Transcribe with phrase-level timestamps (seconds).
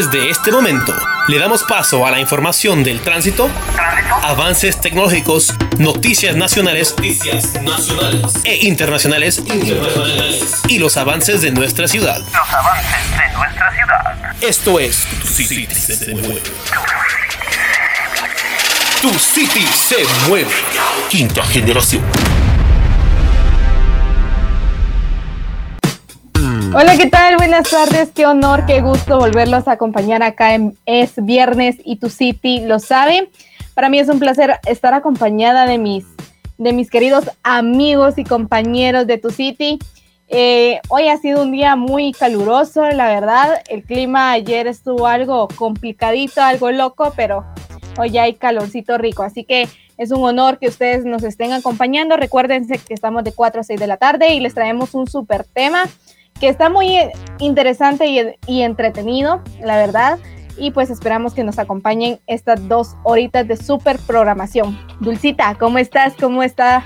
[0.00, 0.94] Desde este momento,
[1.28, 3.50] le damos paso a la información del tránsito,
[4.22, 6.94] avances tecnológicos, noticias nacionales,
[7.60, 9.42] nacionales e internacionales,
[10.68, 12.18] y los avances de nuestra ciudad.
[12.18, 14.36] Los avances de nuestra ciudad.
[14.40, 16.42] Esto es Tu City se mueve.
[19.02, 20.54] Tu City se mueve.
[21.10, 22.02] Quinta generación.
[26.72, 27.36] Hola, ¿qué tal?
[27.36, 32.08] Buenas tardes, qué honor, qué gusto volverlos a acompañar acá en Es Viernes y Tu
[32.10, 33.28] City lo sabe.
[33.74, 36.04] Para mí es un placer estar acompañada de mis,
[36.58, 39.80] de mis queridos amigos y compañeros de Tu City.
[40.28, 43.62] Eh, hoy ha sido un día muy caluroso, la verdad.
[43.68, 47.44] El clima ayer estuvo algo complicadito, algo loco, pero
[47.98, 49.24] hoy hay calorcito rico.
[49.24, 49.68] Así que
[49.98, 52.16] es un honor que ustedes nos estén acompañando.
[52.16, 55.42] Recuérdense que estamos de 4 a 6 de la tarde y les traemos un súper
[55.42, 55.82] tema
[56.40, 56.96] que está muy
[57.38, 60.18] interesante y, entretenido, la verdad.
[60.56, 64.78] Y pues esperamos que nos acompañen estas dos horitas de super programación.
[65.00, 66.14] Dulcita, ¿cómo estás?
[66.18, 66.84] ¿Cómo está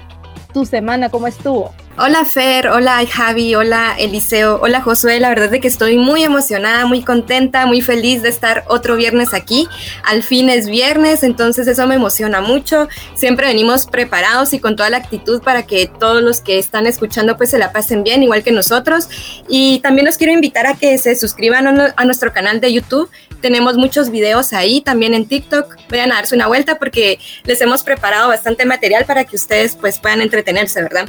[0.52, 1.08] tu semana?
[1.08, 1.72] ¿Cómo estuvo?
[1.97, 6.87] Hola Fer, hola Javi, hola Eliseo, hola Josué, la verdad es que estoy muy emocionada,
[6.87, 9.69] muy contenta, muy feliz de estar otro viernes aquí.
[10.03, 12.89] Al fin es viernes, entonces eso me emociona mucho.
[13.15, 17.37] Siempre venimos preparados y con toda la actitud para que todos los que están escuchando
[17.37, 19.09] pues se la pasen bien, igual que nosotros.
[19.48, 23.09] Y también los quiero invitar a que se suscriban a nuestro canal de YouTube.
[23.41, 25.77] Tenemos muchos videos ahí, también en TikTok.
[25.91, 30.00] Vayan a darse una vuelta porque les hemos preparado bastante material para que ustedes pues
[30.00, 31.06] puedan entretenerse, ¿verdad?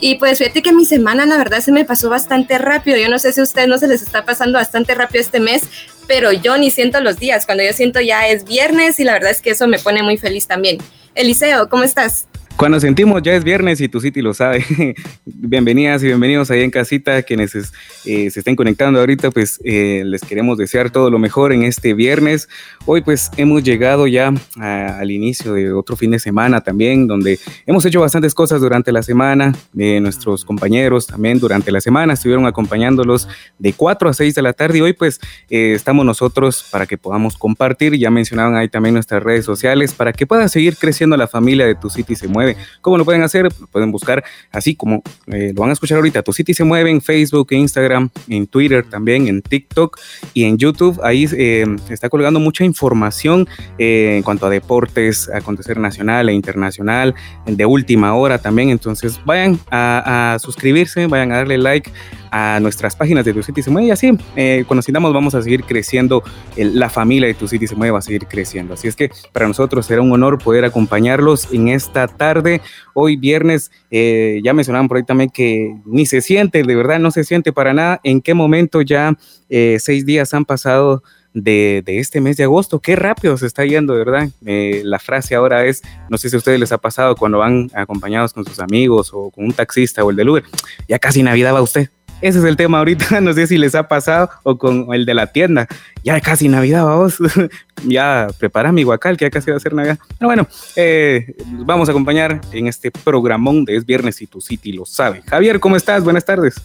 [0.00, 2.96] Y pues fíjate que mi semana la verdad se me pasó bastante rápido.
[2.96, 5.62] Yo no sé si a ustedes no se les está pasando bastante rápido este mes,
[6.06, 7.46] pero yo ni siento los días.
[7.46, 10.16] Cuando yo siento ya es viernes y la verdad es que eso me pone muy
[10.16, 10.78] feliz también.
[11.14, 12.28] Eliseo, ¿cómo estás?
[12.58, 14.64] Cuando sentimos ya es viernes y tu City lo sabe.
[15.24, 20.22] Bienvenidas y bienvenidos ahí en casita, quienes eh, se estén conectando ahorita, pues eh, les
[20.22, 22.48] queremos desear todo lo mejor en este viernes.
[22.84, 27.86] Hoy pues hemos llegado ya al inicio de otro fin de semana también, donde hemos
[27.86, 29.54] hecho bastantes cosas durante la semana.
[29.78, 33.28] Eh, nuestros compañeros también durante la semana estuvieron acompañándolos
[33.60, 37.38] de 4 a 6 de la tarde y hoy pues estamos nosotros para que podamos
[37.38, 37.96] compartir.
[37.96, 41.76] Ya mencionaban ahí también nuestras redes sociales para que pueda seguir creciendo la familia de
[41.76, 42.47] tu City se mueve
[42.80, 43.48] ¿Cómo lo pueden hacer?
[43.70, 46.22] pueden buscar así como eh, lo van a escuchar ahorita.
[46.22, 49.98] Tu City se mueve en Facebook, Instagram, en Twitter también, en TikTok
[50.34, 51.00] y en YouTube.
[51.02, 53.48] Ahí eh, se está colgando mucha información
[53.78, 57.14] eh, en cuanto a deportes, acontecer nacional e internacional,
[57.46, 58.70] de última hora también.
[58.70, 61.90] Entonces vayan a, a suscribirse, vayan a darle like
[62.30, 65.42] a nuestras páginas de Tu City se mueve y así, eh, cuando sigamos vamos a
[65.42, 66.22] seguir creciendo,
[66.56, 68.74] la familia de Tu City se mueve va a seguir creciendo.
[68.74, 72.60] Así es que para nosotros será un honor poder acompañarlos en esta tarde,
[72.94, 77.10] hoy viernes, eh, ya mencionaban por ahí también que ni se siente, de verdad no
[77.10, 79.16] se siente para nada, en qué momento ya
[79.48, 81.02] eh, seis días han pasado
[81.34, 82.80] de, este mes de agosto.
[82.80, 84.28] Qué rápido se está yendo, ¿verdad?
[84.40, 88.32] la frase ahora es, no sé si a ustedes les ha pasado cuando van acompañados
[88.32, 90.44] con sus amigos o con un taxista o el del Uber,
[90.88, 91.90] ya casi Navidad va usted.
[92.20, 95.14] Ese es el tema ahorita, no sé si les ha pasado o con el de
[95.14, 95.68] la tienda.
[96.02, 97.18] Ya casi Navidad, vamos.
[97.84, 99.98] ya prepara mi guacal, que ya casi va a ser Navidad.
[100.18, 104.72] Pero bueno, eh, vamos a acompañar en este programón de Es Viernes y tu City
[104.72, 105.22] lo sabe.
[105.26, 106.02] Javier, ¿cómo estás?
[106.02, 106.60] Buenas tardes.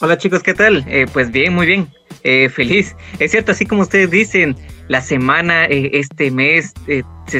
[0.00, 0.84] Hola chicos, ¿qué tal?
[0.86, 1.88] Eh, pues bien, muy bien.
[2.22, 2.94] Eh, feliz.
[3.18, 4.56] Es cierto, así como ustedes dicen,
[4.88, 6.74] la semana, este mes,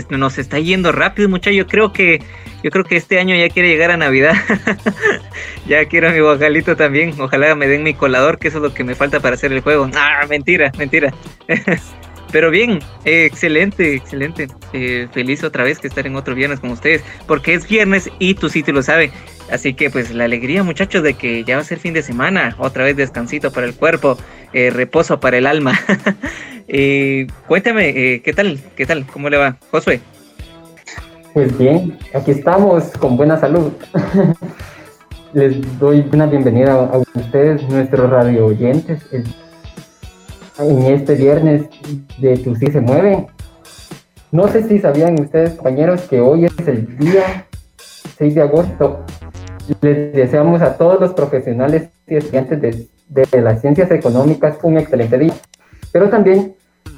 [0.08, 1.56] nos está yendo rápido, muchachos.
[1.56, 2.22] Yo creo que
[2.62, 4.34] yo creo que este año ya quiere llegar a Navidad.
[5.66, 7.14] ya quiero mi guajalito también.
[7.18, 9.60] Ojalá me den mi colador, que eso es lo que me falta para hacer el
[9.60, 9.88] juego.
[9.94, 11.12] Ah, mentira, mentira.
[12.32, 14.48] Pero bien, eh, excelente, excelente.
[14.72, 18.34] Eh, feliz otra vez que estar en otro viernes con ustedes, porque es viernes y
[18.34, 19.10] tu sitio lo sabe.
[19.50, 22.54] Así que pues la alegría muchachos de que ya va a ser fin de semana,
[22.58, 24.16] otra vez descansito para el cuerpo,
[24.52, 25.78] eh, reposo para el alma.
[27.48, 28.60] cuéntame, ¿qué tal?
[28.76, 29.06] ¿Qué tal?
[29.06, 29.56] ¿Cómo le va?
[29.72, 30.00] Josué.
[31.32, 33.70] Pues bien, aquí estamos con buena salud.
[35.32, 39.00] Les doy una bienvenida a ustedes, nuestros radio oyentes,
[40.58, 41.68] en este viernes
[42.18, 43.28] de Tu Sí se mueve.
[44.32, 47.46] No sé si sabían ustedes, compañeros, que hoy es el día
[48.18, 49.04] 6 de agosto.
[49.82, 55.16] Les deseamos a todos los profesionales y estudiantes de, de las ciencias económicas un excelente
[55.16, 55.34] día.
[55.92, 56.56] Pero también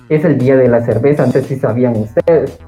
[0.09, 2.59] es el día de la cerveza, no sé si sabían ustedes.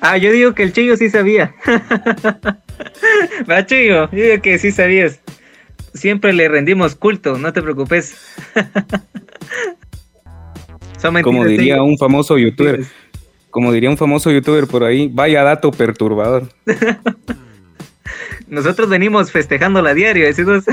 [0.00, 1.54] Ah, yo digo que el Chillo sí sabía.
[3.50, 5.20] Va, Chillo, yo digo que sí sabías.
[5.94, 8.16] Siempre le rendimos culto, no te preocupes.
[11.22, 12.84] como diría un famoso youtuber,
[13.50, 16.48] como diría un famoso youtuber por ahí, vaya dato perturbador.
[18.48, 20.64] Nosotros venimos festejando la diario, decimos.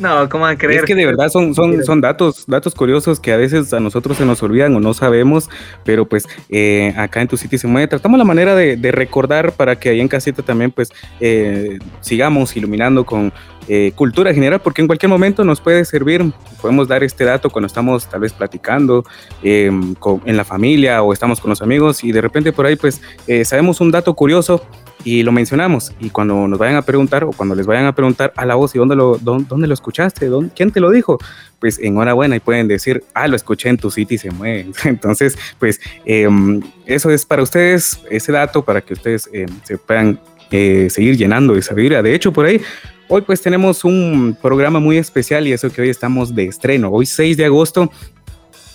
[0.00, 0.80] No, ¿cómo a creer?
[0.80, 4.16] Es que de verdad son, son, son datos, datos curiosos que a veces a nosotros
[4.16, 5.50] se nos olvidan o no sabemos,
[5.84, 7.86] pero pues eh, acá en tu sitio se mueve.
[7.86, 13.04] Tratamos la manera de, recordar para que ahí en casita también pues eh, sigamos iluminando
[13.04, 13.30] con
[13.68, 16.32] eh, cultura general, porque en cualquier momento nos puede servir,
[16.62, 19.04] podemos dar este dato cuando estamos tal vez platicando
[19.42, 19.94] em,
[20.24, 23.02] en la familia o estamos con los amigos y de repente por ahí pues
[23.44, 24.62] sabemos un dato curioso
[25.04, 25.92] y lo mencionamos.
[26.00, 28.74] Y cuando nos vayan a preguntar o cuando les vayan a preguntar a la voz
[28.74, 31.18] y dónde lo, dónde, lo escuchaste, ¿Dónde, quién te lo dijo,
[31.58, 34.70] pues enhorabuena y pueden decir, ah, lo escuché en tu sitio y se mueve.
[34.84, 40.20] Entonces, pues em, eso es para ustedes, ese dato, para que ustedes em, se puedan
[40.50, 42.02] eh, seguir llenando de sabiduría.
[42.02, 42.60] De hecho, por ahí,
[43.08, 46.90] hoy pues tenemos un programa muy especial y eso que hoy estamos de estreno.
[46.90, 47.90] Hoy 6 de agosto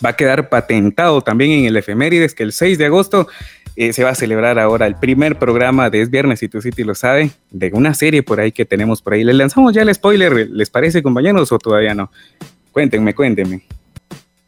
[0.04, 3.28] va a quedar patentado también en el efemérides que el 6 de agosto
[3.76, 6.84] eh, se va a celebrar ahora el primer programa de Es Viernes y Tu City
[6.84, 9.24] lo sabe, de una serie por ahí que tenemos por ahí.
[9.24, 10.50] ¿Les lanzamos ya el spoiler?
[10.50, 12.12] ¿Les parece, compañeros, o todavía no?
[12.72, 13.64] Cuéntenme, cuéntenme.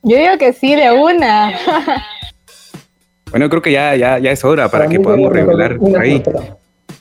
[0.04, 1.52] Yo digo que sí, de una.
[3.32, 6.24] bueno, creo que ya, ya, ya es hora para, que podamos revelar por ahí.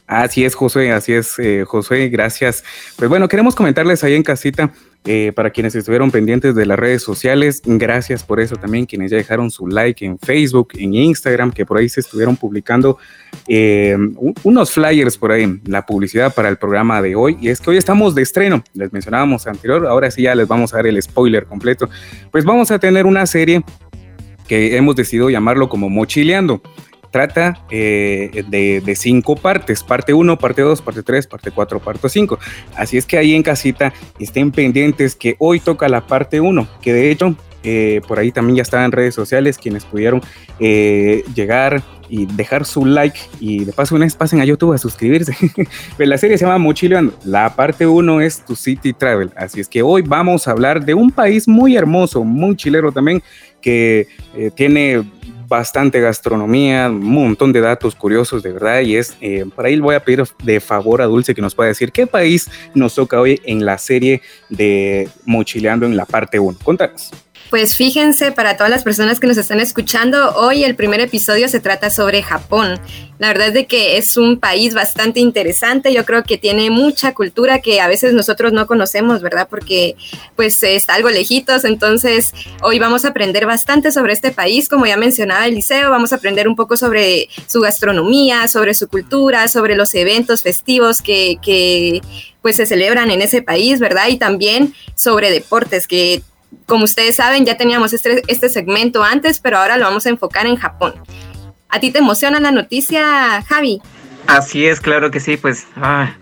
[0.06, 2.62] Así es, Josué, así es, eh, Josué, gracias.
[2.96, 4.72] Pues bueno, queremos comentarles ahí en casita
[5.04, 9.16] eh, para quienes estuvieron pendientes de las redes sociales, gracias por eso también, quienes ya
[9.16, 12.98] dejaron su like en Facebook, en Instagram, que por ahí se estuvieron publicando
[13.48, 13.96] eh,
[14.44, 17.36] unos flyers por ahí, la publicidad para el programa de hoy.
[17.40, 20.72] Y es que hoy estamos de estreno, les mencionábamos anterior, ahora sí ya les vamos
[20.72, 21.88] a dar el spoiler completo.
[22.30, 23.64] Pues vamos a tener una serie
[24.46, 26.62] que hemos decidido llamarlo como Mochileando
[27.16, 32.38] trata eh, de, cinco partes, parte 1, parte 2, parte 3, parte 4, parte 5.
[32.76, 36.92] Así es que ahí en casita estén pendientes que hoy toca la parte 1, que
[36.92, 40.20] de hecho eh, por ahí también ya están en redes sociales quienes pudieron
[40.60, 44.78] eh, llegar y dejar su like y de paso una vez pasen a YouTube a
[44.78, 45.34] suscribirse.
[45.96, 47.14] Pues la serie se llama Mochileando.
[47.24, 49.30] La parte 1 es Tu City Travel.
[49.36, 53.22] Así es que hoy vamos a hablar de un país muy hermoso, muy chilero también,
[53.62, 54.06] que
[54.54, 55.02] tiene
[55.48, 59.94] bastante gastronomía, un montón de datos curiosos de verdad y es, eh, por ahí voy
[59.94, 63.40] a pedir de favor a Dulce que nos pueda decir qué país nos toca hoy
[63.44, 66.58] en la serie de Mochileando en la parte 1.
[66.62, 67.12] Contanos.
[67.50, 71.60] Pues fíjense, para todas las personas que nos están escuchando, hoy el primer episodio se
[71.60, 72.80] trata sobre Japón.
[73.18, 77.14] La verdad es de que es un país bastante interesante, yo creo que tiene mucha
[77.14, 79.46] cultura que a veces nosotros no conocemos, ¿verdad?
[79.48, 79.94] Porque
[80.34, 82.32] pues está algo lejitos, entonces
[82.62, 86.48] hoy vamos a aprender bastante sobre este país, como ya mencionaba Eliseo, vamos a aprender
[86.48, 92.02] un poco sobre su gastronomía, sobre su cultura, sobre los eventos festivos que, que
[92.42, 94.08] pues se celebran en ese país, ¿verdad?
[94.08, 96.22] Y también sobre deportes que
[96.66, 100.46] como ustedes saben, ya teníamos este, este segmento antes, pero ahora lo vamos a enfocar
[100.46, 100.94] en Japón.
[101.68, 103.82] ¿A ti te emociona la noticia, Javi?
[104.26, 106.14] Así es, claro que sí, pues ah,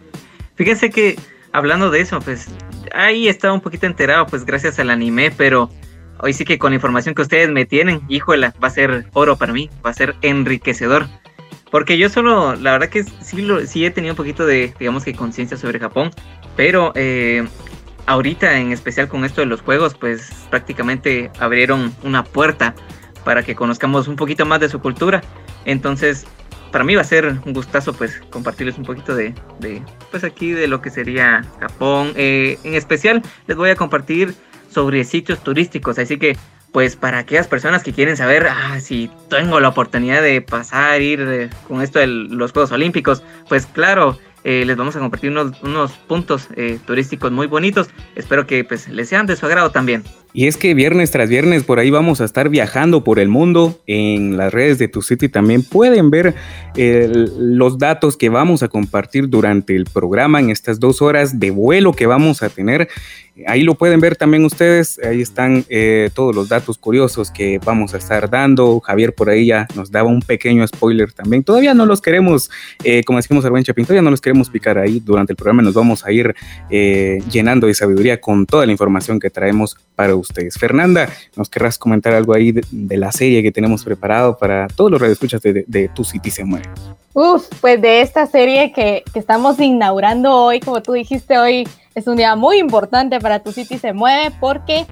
[0.57, 1.19] fíjense que
[1.53, 2.49] hablando de eso, pues
[2.93, 5.71] ahí estaba un poquito enterado, pues gracias al anime, pero
[6.21, 9.37] hoy sí que con la información que ustedes me tienen, híjole, va a ser oro
[9.37, 11.07] para mí, va a ser enriquecedor.
[11.71, 15.05] Porque yo solo, la verdad que sí, lo, sí he tenido un poquito de, digamos
[15.05, 16.11] que conciencia sobre Japón,
[16.57, 17.47] pero eh,
[18.07, 22.75] ahorita en especial con esto de los juegos, pues prácticamente abrieron una puerta
[23.25, 25.23] para que conozcamos un poquito más de su cultura.
[25.65, 26.27] Entonces,
[26.71, 29.33] para mí va a ser un gustazo pues compartirles un poquito de,
[30.11, 32.13] pues aquí de lo que sería Japón.
[32.17, 34.35] Eh, en especial les voy a compartir
[34.71, 36.37] sobre sitios turísticos, así que
[36.73, 41.21] pues para aquellas personas que quieren saber ah, si tengo la oportunidad de pasar, ir
[41.21, 45.61] eh, con esto de los Juegos Olímpicos, pues claro, eh, les vamos a compartir unos,
[45.63, 47.89] unos puntos eh, turísticos muy bonitos.
[48.15, 50.05] Espero que pues, les sean de su agrado también.
[50.37, 53.79] Y es que viernes tras viernes por ahí vamos a estar viajando por el mundo.
[53.87, 56.35] En las redes de Tu City también pueden ver
[56.77, 61.93] los datos que vamos a compartir durante el programa en estas dos horas de vuelo
[61.93, 62.89] que vamos a tener.
[63.47, 64.99] Ahí lo pueden ver también ustedes.
[65.05, 68.81] Ahí están eh, todos los datos curiosos que vamos a estar dando.
[68.81, 71.45] Javier por ahí ya nos daba un pequeño spoiler también.
[71.45, 72.51] Todavía no los queremos,
[72.83, 74.99] eh, como decimos Arben Chapín, todavía no los queremos picar ahí.
[74.99, 76.35] Durante el programa nos vamos a ir
[76.71, 80.55] eh, llenando de sabiduría con toda la información que traemos para ustedes ustedes.
[80.59, 85.01] Fernanda, ¿nos querrás comentar algo ahí de, la serie que tenemos preparado para todos los
[85.01, 86.67] radioescuchas de, Tu City se mueve?
[87.13, 92.17] Uf, pues de esta serie que, estamos inaugurando hoy, como tú dijiste hoy, es un
[92.17, 94.87] día muy importante para Tu City se mueve porque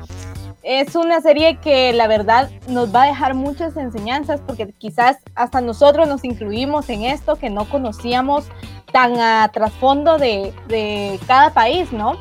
[0.62, 5.60] es una serie que la verdad nos va a dejar muchas enseñanzas porque quizás hasta
[5.60, 8.44] nosotros nos incluimos en esto que no conocíamos
[8.92, 12.16] tan a trasfondo de cada país, ¿no?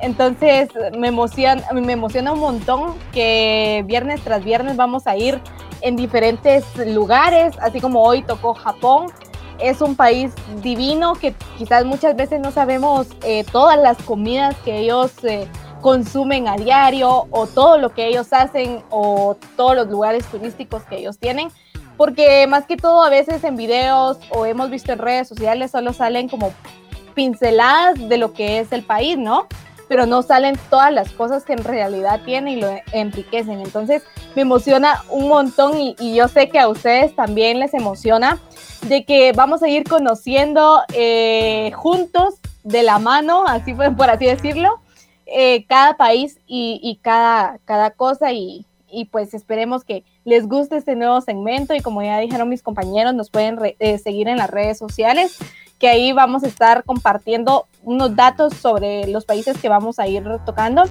[0.00, 5.40] Entonces me emociona, me emociona un montón que viernes tras viernes vamos a ir
[5.80, 9.06] en diferentes lugares, así como hoy tocó Japón.
[9.58, 14.78] Es un país divino que quizás muchas veces no sabemos eh, todas las comidas que
[14.78, 15.48] ellos eh,
[15.80, 20.98] consumen a diario o todo lo que ellos hacen o todos los lugares turísticos que
[20.98, 21.48] ellos tienen.
[21.96, 25.92] Porque más que todo a veces en videos o hemos visto en redes sociales solo
[25.92, 26.52] salen como
[27.14, 29.48] pinceladas de lo que es el país, ¿no?
[29.88, 33.60] Pero no salen todas las cosas que en realidad tiene y lo enriquecen.
[33.60, 34.02] Entonces
[34.34, 38.38] me emociona un montón y, yo sé que a ustedes también les emociona
[38.86, 44.80] de que vamos a ir conociendo eh, juntos de la mano, así por así decirlo,
[45.30, 48.64] eh, cada país y, cada, cada cosa y,
[49.10, 53.30] pues esperemos que les guste este nuevo segmento y como ya dijeron mis compañeros, nos
[53.30, 55.36] pueden eh, seguir en las redes sociales,
[55.78, 60.24] que ahí vamos a estar compartiendo unos datos sobre los países que vamos a ir
[60.44, 60.84] tocando.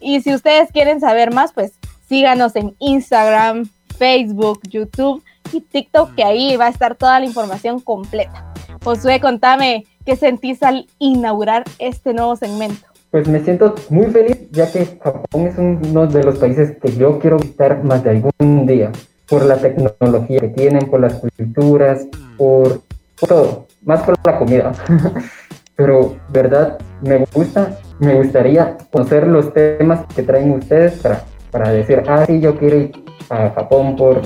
[0.00, 1.72] Y si ustedes quieren saber más, pues
[2.08, 3.68] síganos en Instagram,
[3.98, 8.52] Facebook, YouTube y TikTok, que ahí va a estar toda la información completa.
[8.84, 12.86] Josué, contame qué sentís al inaugurar este nuevo segmento.
[13.10, 17.18] Pues me siento muy feliz ya que Japón es uno de los países que yo
[17.18, 18.90] quiero visitar más de algún día,
[19.28, 22.06] por la tecnología que tienen, por las culturas,
[22.36, 22.82] por,
[23.26, 24.72] todo, más por la comida.
[25.76, 32.02] Pero, verdad, me gusta, me gustaría conocer los temas que traen ustedes para, para decir,
[32.06, 32.92] ah, sí, yo quiero ir
[33.30, 34.22] a Japón por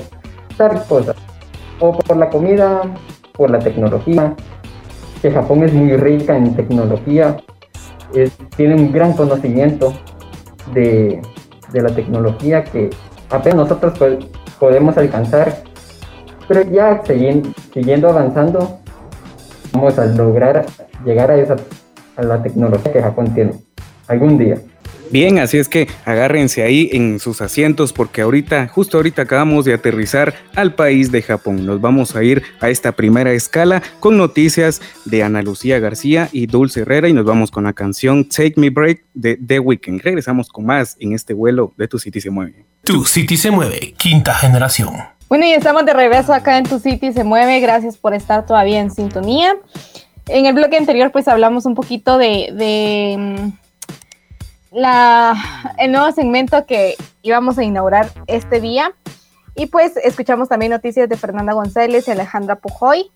[0.57, 1.15] tal cosa,
[1.79, 2.81] o por la comida,
[3.33, 4.35] por la tecnología,
[5.21, 7.37] que Japón es muy rica en tecnología,
[8.55, 9.93] tiene un gran conocimiento
[10.73, 11.21] de,
[11.73, 12.89] la tecnología que
[13.29, 13.93] apenas nosotros
[14.59, 15.63] podemos alcanzar,
[16.47, 18.79] pero ya siguiendo, avanzando,
[19.71, 20.65] vamos a lograr
[21.05, 21.55] llegar a, esa,
[22.15, 23.53] a la tecnología que Japón tiene
[24.07, 24.57] algún día.
[25.11, 29.73] Bien, así es que agárrense ahí en sus asientos porque ahorita, justo ahorita acabamos de
[29.73, 31.65] aterrizar al país de Japón.
[31.65, 36.45] Nos vamos a ir a esta primera escala con noticias de Ana Lucía García y
[36.45, 40.01] Dulce Herrera y nos vamos con la canción Take Me Break de The Weeknd.
[40.01, 42.65] Regresamos con más en este vuelo de Tu City se mueve.
[42.83, 44.93] Tu City se mueve, quinta generación.
[45.29, 47.59] Bueno, y estamos de regreso acá en Tu City se mueve.
[47.59, 49.55] Gracias por estar todavía en sintonía.
[50.27, 53.51] En el bloque anterior pues hablamos un poquito de, de mm,
[54.71, 55.35] la,
[55.77, 58.91] el nuevo segmento que íbamos a inaugurar este día.
[59.55, 63.11] Y pues escuchamos también noticias de Fernanda González y Alejandra Pujoy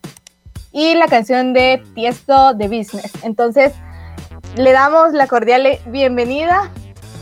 [0.72, 3.12] y la canción de Tiesto de Business.
[3.24, 3.74] Entonces,
[4.56, 6.70] le damos la cordial bienvenida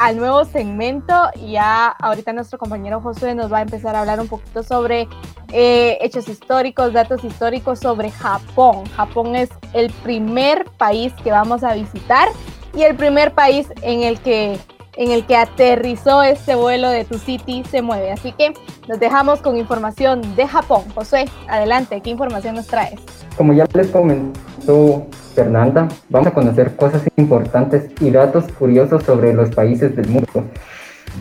[0.01, 1.13] al nuevo segmento.
[1.47, 5.07] Ya ahorita nuestro compañero Josué nos va a empezar a hablar un poquito sobre
[5.51, 8.83] eh, hechos históricos, datos históricos sobre Japón.
[8.95, 12.29] Japón es el primer país que vamos a visitar
[12.75, 14.57] y el primer país en el que
[14.95, 18.11] en el que aterrizó este vuelo de Tu City se mueve.
[18.11, 18.53] Así que
[18.87, 20.83] nos dejamos con información de Japón.
[20.93, 22.99] José, adelante, ¿qué información nos traes?
[23.37, 29.49] Como ya les comentó Fernanda, vamos a conocer cosas importantes y datos curiosos sobre los
[29.49, 30.45] países del mundo.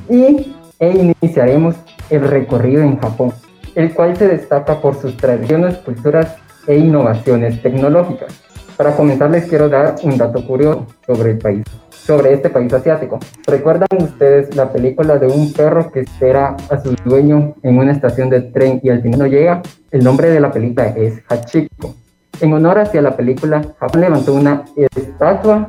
[0.08, 1.76] Y e iniciaremos
[2.08, 3.32] el recorrido en Japón,
[3.74, 6.36] el cual se destaca por sus tradiciones, culturas
[6.66, 8.34] e innovaciones tecnológicas.
[8.76, 11.64] Para comenzar les quiero dar un dato curioso sobre el país,
[12.10, 13.20] sobre este país asiático.
[13.46, 18.28] ¿Recuerdan ustedes la película de un perro que espera a su dueño en una estación
[18.28, 19.62] de tren y al final no llega?
[19.92, 21.94] El nombre de la película es Hachiko.
[22.40, 25.68] En honor hacia la película, Japón levantó una estatua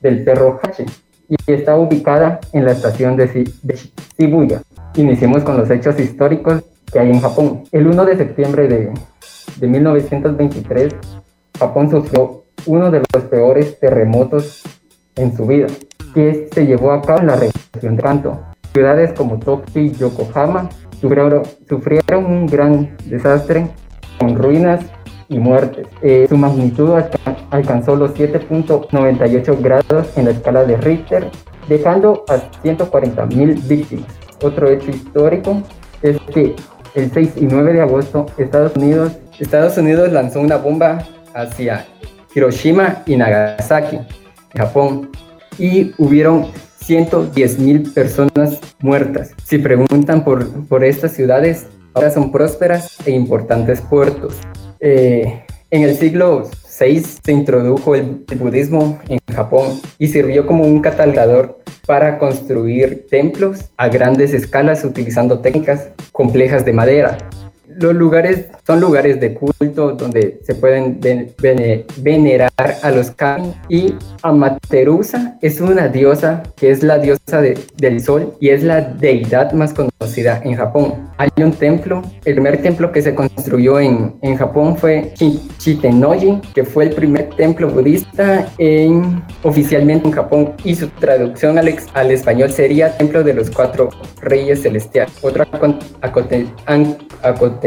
[0.00, 0.84] del perro Hachi
[1.28, 3.48] y está ubicada en la estación de,
[4.18, 4.62] Shibuya.
[4.96, 7.62] Iniciemos con los hechos históricos que hay en Japón.
[7.70, 8.92] El 1 de septiembre de,
[9.60, 10.92] de 1923,
[11.56, 14.64] Japón sufrió uno de los peores terremotos
[15.16, 15.66] en su vida,
[16.14, 18.40] que se llevó a cabo en la región de Kanto.
[18.72, 20.68] Ciudades como Tokio y Yokohama
[21.00, 23.68] sufrieron, un gran desastre
[24.18, 24.84] con ruinas
[25.28, 25.86] y muertes.
[26.02, 26.94] Eh, su magnitud
[27.50, 31.30] alcanzó los 7.98 grados en la escala de Richter,
[31.68, 34.06] dejando a 140.000 víctimas.
[34.42, 35.62] Otro hecho histórico
[36.02, 36.54] es que
[36.94, 41.04] el 6 y 9 de agosto Estados Unidos, Estados Unidos lanzó una bomba
[41.34, 41.86] hacia
[42.34, 43.98] Hiroshima y Nagasaki,
[44.56, 45.10] Japón,
[45.58, 46.46] y hubieron
[46.78, 49.32] 110 mil personas muertas.
[49.44, 54.36] Si preguntan por, por estas ciudades, ahora son prósperas e importantes puertos.
[54.80, 56.48] Eh, en el siglo
[56.78, 63.06] VI se introdujo el, el budismo en Japón y sirvió como un catalizador para construir
[63.08, 67.18] templos a grandes escalas utilizando técnicas complejas de madera
[67.78, 71.00] los lugares son lugares de culto donde se pueden
[71.98, 72.50] venerar
[72.82, 78.48] a los kami y Amaterasu es una diosa que es la diosa del sol y
[78.48, 81.08] es la deidad más conocida en Japón.
[81.18, 85.12] Hay un templo, el primer templo que se construyó en, Japón fue
[85.58, 91.68] Chitenoji, que fue el primer templo budista en, oficialmente en Japón y su traducción al,
[92.10, 93.88] español sería Templo de los Cuatro
[94.20, 95.12] Reyes Celestiales.
[97.22, 97.65] Acontecimiento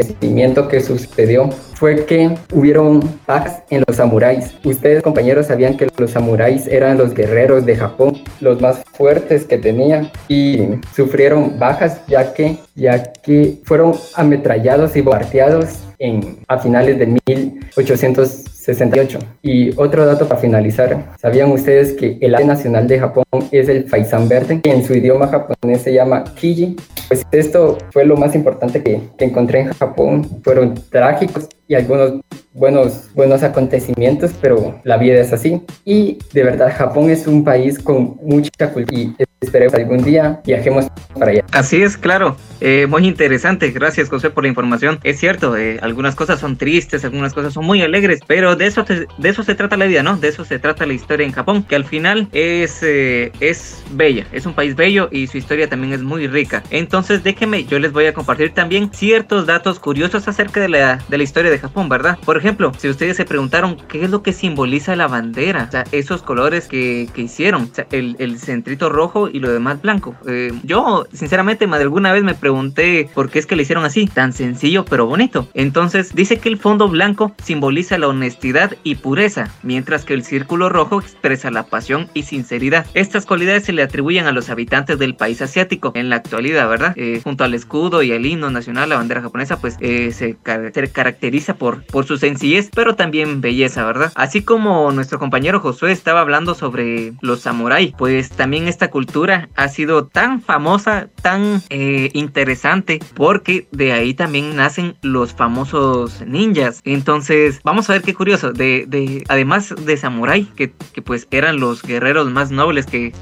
[0.68, 4.54] que sucedió fue que hubieron packs en los samuráis.
[4.64, 9.58] Ustedes, compañeros, sabían que los samuráis eran los guerreros de Japón, los más fuertes que
[9.58, 10.58] tenían y
[10.94, 19.18] sufrieron bajas ya que, ya que fueron ametrallados y bombardeados en, a finales de 1868.
[19.42, 23.88] Y otro dato para finalizar, ¿sabían ustedes que el ave nacional de Japón es el
[23.88, 26.74] faisán verde, que en su idioma japonés se llama Kiji?
[27.06, 32.20] Pues esto fue lo más importante que, que encontré en Japón, fueron trágicos y algunos
[32.52, 35.62] buenos, buenos acontecimientos, pero la vida es así.
[35.84, 40.86] Y de verdad, Japón es un país con mucha cultura y esperemos algún día viajemos
[41.18, 41.44] para allá.
[41.52, 42.36] Así es, claro.
[42.60, 43.70] Eh, muy interesante.
[43.70, 45.00] Gracias, José, por la información.
[45.02, 48.84] Es cierto, eh, algunas cosas son tristes, algunas cosas son muy alegres, pero de eso,
[48.84, 50.16] de eso se trata la vida, ¿no?
[50.16, 54.26] De eso se trata la historia en Japón, que al final es, eh, es bella.
[54.32, 56.62] Es un país bello y su historia también es muy rica.
[56.70, 61.16] Entonces, déjenme, yo les voy a compartir también ciertos datos curiosos acerca de la, de
[61.16, 62.18] la historia de Japón, ¿verdad?
[62.26, 65.84] Por ejemplo, si ustedes se preguntaron qué es lo que simboliza la bandera, o sea,
[65.92, 70.14] esos colores que, que hicieron, o sea, el, el, centrito rojo y lo demás blanco.
[70.26, 74.32] Eh, yo, sinceramente, alguna vez me pregunté por qué es que le hicieron así, tan
[74.32, 75.48] sencillo pero bonito.
[75.54, 80.68] Entonces, dice que el fondo blanco simboliza la honestidad y pureza, mientras que el círculo
[80.68, 82.86] rojo expresa la pasión y sinceridad.
[82.94, 86.92] Estas cualidades se le atribuyen a los habitantes del país asiático en la actualidad, ¿verdad?
[86.96, 90.36] Eh, junto al escudo y al himno nacional, la bandera japonesa, pues eh, se,
[90.74, 94.12] se caracteriza por, por su sencillez, pero también belleza, ¿verdad?
[94.14, 99.68] Así como nuestro compañero Josué estaba hablando sobre los samuráis, pues también esta cultura ha
[99.68, 106.80] sido tan famosa, tan eh, interesante, porque de ahí también nacen los famosos ninjas.
[106.84, 110.72] Entonces, vamos a ver qué curioso, de, de además de samurái, que,
[111.04, 113.12] pues eran los guerreros más nobles que,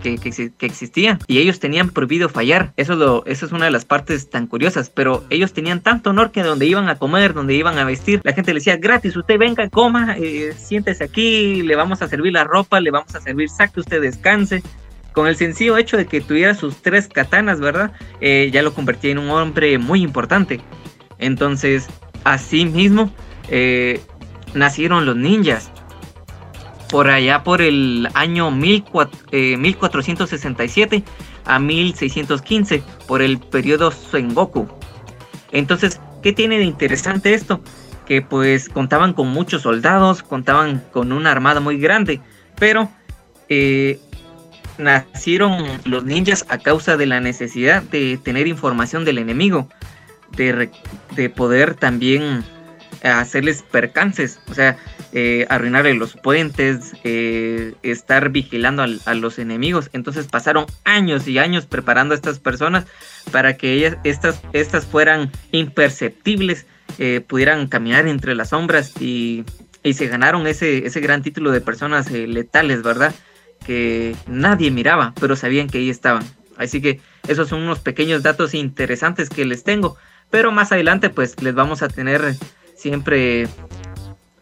[0.61, 2.73] existían, y ellos tenían prohibido fallar.
[2.77, 6.11] Eso es, lo, eso es una de las partes tan curiosas, pero ellos tenían tanto
[6.11, 9.17] honor que donde iban a comer, donde iban a vestir, la gente le decía gratis,
[9.17, 13.21] usted venga, coma, eh, siéntese aquí, le vamos a servir la ropa, le vamos a
[13.21, 14.63] servir saque, usted descanse.
[15.19, 17.91] Con el sencillo hecho de que tuviera sus tres katanas, ¿verdad?
[18.21, 20.61] Eh, ya lo convertía en un hombre muy importante.
[21.19, 21.89] Entonces,
[22.23, 23.13] así mismo,
[23.49, 24.01] eh,
[24.55, 25.73] nacieron los ninjas.
[26.89, 31.03] Por allá por el año 1467
[31.47, 34.69] a 1615, por el periodo Sengoku.
[35.51, 37.61] Entonces, ¿qué tiene de interesante esto?
[38.07, 42.21] que pues contaban con muchos soldados, contaban con una armada muy grande,
[42.57, 42.89] pero
[43.49, 43.99] eh,
[44.79, 49.69] nacieron los ninjas a causa de la necesidad de tener información del enemigo,
[50.37, 50.71] de,
[51.15, 52.45] de poder también
[53.03, 54.77] hacerles percances, o sea,
[55.13, 59.91] eh, arruinarle los puentes, eh, estar vigilando a los enemigos.
[59.93, 62.87] Entonces pasaron años y años preparando a estas personas
[63.31, 66.67] para que ellas, estas, estas fueran imperceptibles
[66.99, 69.45] eh, pudieran caminar entre las sombras y,
[69.85, 73.15] se ganaron ese, ese gran título de personas eh, letales, ¿verdad?
[73.65, 76.25] Que nadie miraba, pero sabían que ahí estaban.
[76.57, 79.97] Así que esos son unos pequeños datos interesantes que les tengo.
[80.31, 82.35] Pero más adelante pues les vamos a tener
[82.75, 83.49] siempre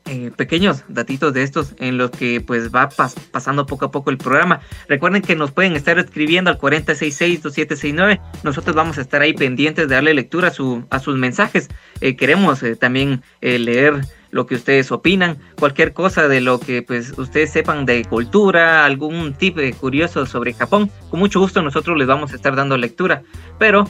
[0.09, 2.89] eh, pequeños datitos de estos en los que pues va
[3.33, 4.61] pasando poco a poco el programa.
[4.89, 8.21] Recuerden que nos pueden estar escribiendo al 466-2769.
[8.45, 10.53] Nosotros vamos a estar ahí pendientes de darle lectura
[10.91, 11.69] a sus mensajes.
[12.01, 17.17] Eh, queremos eh, también leer lo que ustedes opinan, cualquier cosa de lo que pues
[17.17, 20.91] ustedes sepan de cultura, algún tipo de curioso sobre Japón.
[21.11, 23.23] Con mucho gusto nosotros les vamos a estar dando lectura.
[23.59, 23.89] Pero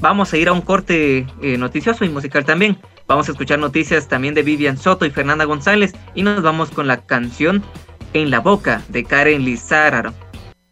[0.00, 2.78] vamos a ir a un corte noticioso y musical también.
[3.06, 6.86] Vamos a escuchar noticias también de Vivian Soto y Fernanda González y nos vamos con
[6.86, 7.64] la canción
[8.12, 10.14] En la boca de Karen Lizáraro.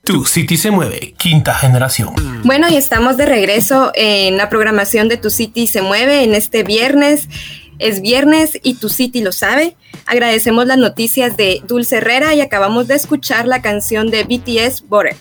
[0.04, 2.14] Tu City se mueve, quinta generación.
[2.44, 6.62] Bueno, y estamos de regreso en la programación de Tu City se mueve en este
[6.62, 7.28] viernes.
[7.78, 9.76] Es viernes y Tu City lo sabe.
[10.06, 15.16] Agradecemos las noticias de Dulce Herrera y acabamos de escuchar la canción de BTS Border.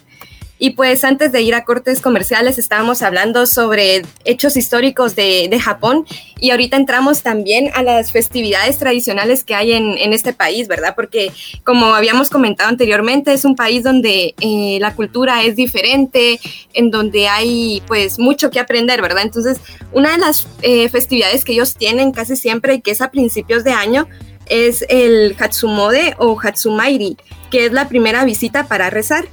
[0.58, 5.60] Y pues antes de ir a cortes comerciales estábamos hablando sobre hechos históricos de, de
[5.60, 6.06] Japón
[6.40, 10.94] y ahorita entramos también a las festividades tradicionales que hay en, en, este país, ¿verdad?
[10.96, 11.32] Porque
[11.64, 16.40] como habíamos comentado anteriormente, es un país donde eh, la cultura es diferente,
[16.74, 19.24] en donde hay pues mucho que aprender, ¿verdad?
[19.24, 19.60] Entonces,
[19.92, 23.64] una de las eh, festividades que ellos tienen casi siempre y que es a principios
[23.64, 24.08] de año
[24.48, 27.18] es el Hatsumode o Hatsumairi,
[27.52, 29.26] que es la primera visita para rezar.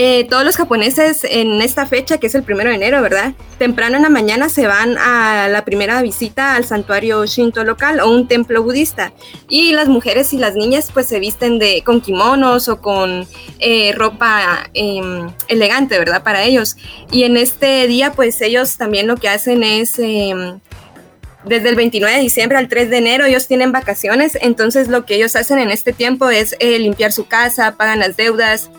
[0.00, 3.32] Eh, todos los japoneses en esta fecha, que es el primero de enero, ¿verdad?
[3.58, 8.08] Temprano en la mañana se van a la primera visita al santuario Shinto local o
[8.08, 9.12] un templo budista.
[9.48, 13.26] Y las mujeres y las niñas pues se visten de, con kimonos o con
[13.58, 16.22] eh, ropa em, elegante, ¿verdad?
[16.22, 16.76] Para ellos.
[17.10, 20.60] Y en este día pues ellos también lo que hacen es em,
[21.44, 25.16] desde el 29 de diciembre al 3 de enero ellos tienen vacaciones, entonces lo que
[25.16, 28.70] ellos hacen en este tiempo es eh, limpiar su casa, pagan las deudas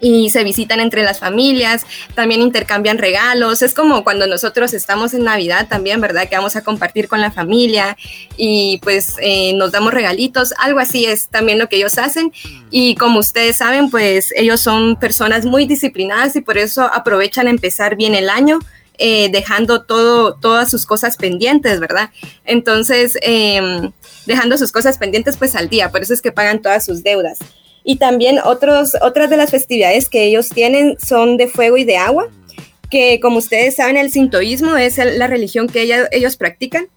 [0.00, 5.24] y se visitan entre las familias, también intercambian regalos, es como cuando nosotros estamos en
[5.24, 6.28] Navidad también, ¿verdad?
[6.28, 7.96] Que vamos a compartir con la familia
[8.36, 12.32] y pues eh, nos damos regalitos, algo así es también lo que ellos hacen
[12.70, 17.96] y como ustedes saben, pues ellos son personas muy disciplinadas y por eso aprovechan empezar
[17.96, 18.58] bien el año
[19.02, 22.10] eh, dejando todo, todas sus cosas pendientes, ¿verdad?
[22.44, 23.92] Entonces, em,
[24.26, 27.38] dejando sus cosas pendientes pues al día, por eso es que pagan todas sus deudas.
[27.84, 31.96] Y también otros, otras de las festividades que ellos tienen son de fuego y de
[31.96, 32.28] agua,
[32.90, 36.88] que como ustedes saben, el sintoísmo es la religión que ellos practican.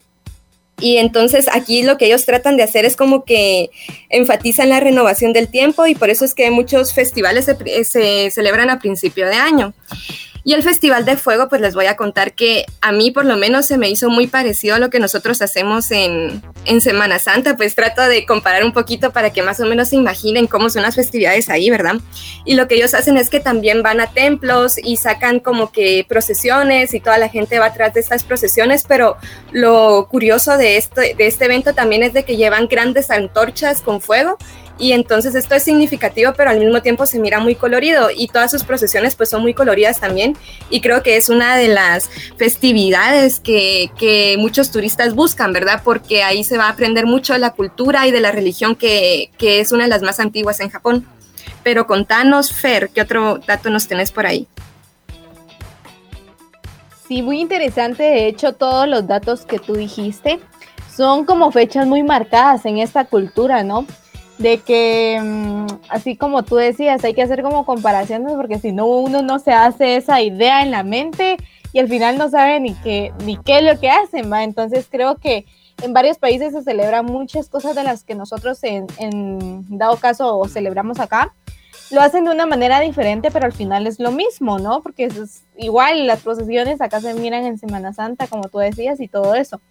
[0.79, 3.69] Y entonces aquí lo que ellos tratan de hacer es como que
[4.09, 8.69] enfatizan la renovación del tiempo y por eso es que muchos festivales se, se celebran
[8.69, 9.73] a principio de año.
[10.45, 13.37] Y el Festival de Fuego, pues les voy a contar que a mí por lo
[13.37, 17.55] menos se me hizo muy parecido a lo que nosotros hacemos en, en Semana Santa,
[17.55, 20.81] pues trato de comparar un poquito para que más o menos se imaginen cómo son
[20.81, 21.95] las festividades ahí, ¿verdad?
[22.43, 26.05] Y lo que ellos hacen es que también van a templos y sacan como que
[26.09, 29.15] procesiones y toda la gente va atrás de estas procesiones, pero
[29.51, 34.01] lo curioso de, esto, de este evento también es de que llevan grandes antorchas con
[34.01, 34.37] fuego
[34.79, 38.49] y entonces esto es significativo, pero al mismo tiempo se mira muy colorido y todas
[38.51, 40.35] sus procesiones pues son muy coloridas también
[40.69, 43.91] y creo que es una de las festividades que,
[44.39, 45.81] muchos turistas buscan, ¿verdad?
[45.83, 49.31] Porque ahí se va a aprender mucho de la cultura y de la religión que,
[49.37, 51.07] que es una de las más antiguas en Japón.
[51.63, 54.47] Pero contanos, Fer, ¿qué otro dato nos tenés por ahí?
[57.07, 58.03] Sí, muy interesante.
[58.03, 60.39] De hecho, todos los datos que tú dijiste
[60.95, 63.85] son como fechas muy marcadas en esta cultura, ¿no?
[64.43, 68.85] De que, mm, así como tú decías, hay que hacer como comparaciones porque si no,
[68.87, 71.37] uno no se hace esa idea en la mente
[71.71, 74.43] y al final no sabe ni qué, ni qué es lo que hacen, ¿va?
[74.43, 75.45] Entonces creo que
[75.81, 78.85] en varios países se celebran muchas cosas de las que nosotros en,
[79.69, 81.33] dado caso celebramos acá.
[81.89, 84.83] Lo hacen de una manera diferente, pero al final es lo mismo, ¿no?
[84.83, 89.07] Porque es igual, las procesiones acá se miran en Semana Santa, como tú decías, y
[89.07, 89.61] todo eso.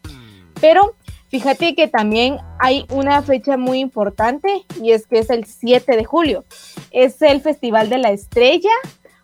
[0.61, 0.95] Pero
[1.33, 6.05] Fíjate que también hay una fecha muy importante y es que es el 7 de
[6.05, 6.45] julio.
[6.91, 8.69] Es el Festival de la Estrella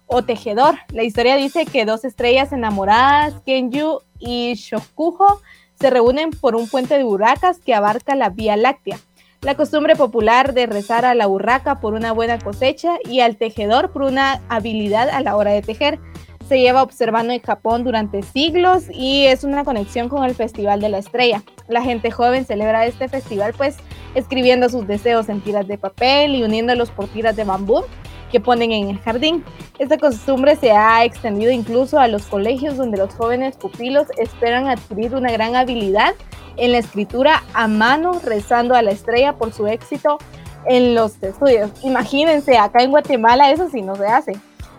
[0.07, 0.77] o Tejedor.
[0.89, 5.43] La historia dice que dos estrellas enamoradas, Kenju y Shokujo,
[5.79, 8.99] se reúnen por un puente de burracas que abarca la Vía Láctea.
[9.43, 13.93] La costumbre popular de rezar a la burraca por una buena cosecha y al tejedor
[13.93, 16.01] por una habilidad a la hora de tejer
[16.49, 20.89] se lleva observando en Japón durante siglos y es una conexión con el Festival de
[20.89, 21.43] la Estrella.
[21.69, 23.77] La gente joven celebra este festival pues
[24.15, 27.85] escribiendo sus deseos en tiras de papel y uniéndolos por tiras de bambú
[28.33, 29.45] que ponen en el jardín.
[29.79, 35.15] Esta costumbre se ha extendido incluso a los colegios donde los jóvenes pupilos esperan adquirir
[35.15, 36.15] una gran habilidad
[36.57, 40.19] en la escritura a mano, rezando a la estrella por su éxito
[40.67, 41.71] en los estudios.
[41.83, 44.33] Imagínense, acá en Guatemala eso sí no se hace.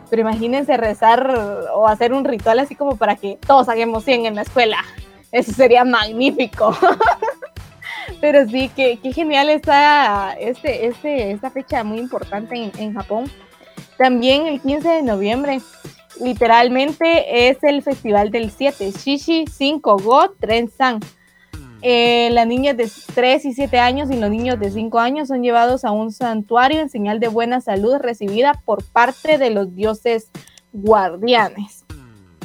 [0.09, 4.35] Pero imagínense rezar o hacer un ritual así como para que todos saquemos 100 en
[4.35, 4.77] la escuela.
[5.31, 6.75] Eso sería magnífico.
[8.21, 13.31] Pero sí, qué, genial está este, este, esta fecha muy importante en, en Japón.
[13.97, 15.61] También el 15 de noviembre,
[16.19, 20.99] literalmente es el festival del 7, Shishi 5 Go Tren-san
[21.81, 25.43] eh, las niñas de 3 y 7 años y los niños de 5 años son
[25.43, 30.29] llevados a un santuario en señal de buena salud recibida por parte de los dioses
[30.73, 31.85] guardianes.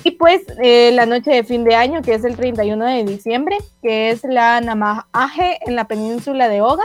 [0.05, 3.57] Y pues eh, la noche de fin de año, que es el 31 de diciembre,
[3.83, 6.85] que es la Namaje en la península de Oga.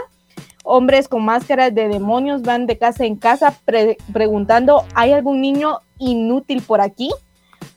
[0.64, 3.54] Hombres con máscaras de demonios van de casa en casa
[4.12, 7.10] preguntando, ¿hay algún niño inútil por aquí?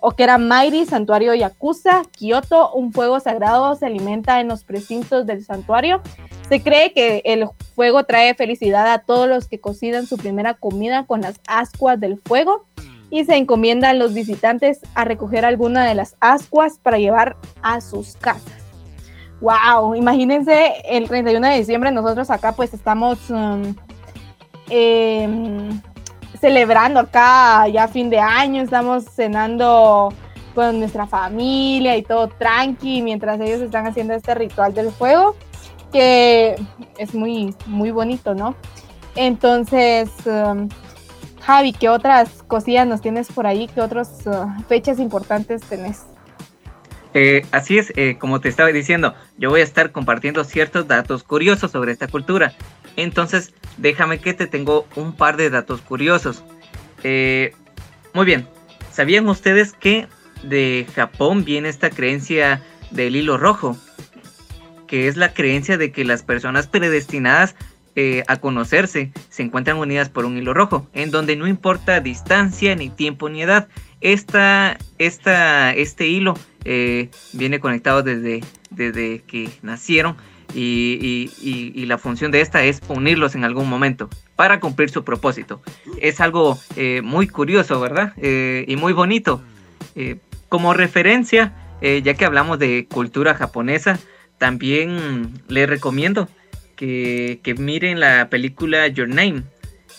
[0.06, 6.02] Okera Mairi, Santuario Yakuza, Kioto, un fuego sagrado se alimenta en los precintos del santuario.
[6.50, 11.06] Se cree que el fuego trae felicidad a todos los que cocinan su primera comida
[11.06, 12.66] con las ascuas del fuego
[13.10, 17.80] y se encomienda a los visitantes a recoger alguna de las ascuas para llevar a
[17.80, 18.62] sus casas.
[19.40, 23.20] Wow, imagínense el 31 de diciembre nosotros acá pues estamos
[24.70, 25.82] em,
[26.44, 30.14] celebrando acá ya fin de año, estamos cenando
[30.54, 35.38] con nuestra familia y todo tranqui mientras ellos están haciendo este ritual del fuego,
[35.94, 36.58] que
[36.98, 38.58] es muy, muy bonito, ¿no?
[39.16, 40.68] Entonces, um,
[41.44, 43.70] Javi, ¿qué otras cosillas nos tienes por ahí?
[43.74, 46.04] ¿Qué otras uh, fechas importantes tenés?
[47.14, 51.24] Eh, así es, eh, como te estaba diciendo, yo voy a estar compartiendo ciertos datos
[51.24, 52.52] curiosos sobre esta cultura.
[52.96, 56.44] Entonces, déjame que te tengo un par de datos curiosos.
[57.04, 57.54] Eh,
[58.14, 58.48] muy bien,
[58.92, 60.08] ¿sabían ustedes que
[60.44, 63.78] de Japón viene esta creencia del hilo rojo?
[64.88, 67.56] Que es la creencia de que las personas predestinadas
[68.28, 72.90] a conocerse se encuentran unidas por un hilo rojo, en donde no importa distancia, ni
[72.90, 73.68] tiempo, ni edad.
[74.02, 76.34] Esta, esta, este hilo
[76.66, 80.18] eh, viene conectado desde, desde que nacieron
[80.54, 85.62] y, la función de esta es unirlos en algún momento para cumplir su propósito.
[86.00, 88.14] Es algo eh, muy curioso, ¿verdad?
[88.18, 89.42] Eh, y muy bonito.
[90.50, 94.00] como referencia, ya que hablamos de cultura japonesa,
[94.38, 96.30] también les recomiendo
[96.76, 99.44] que, que miren la película Your Name,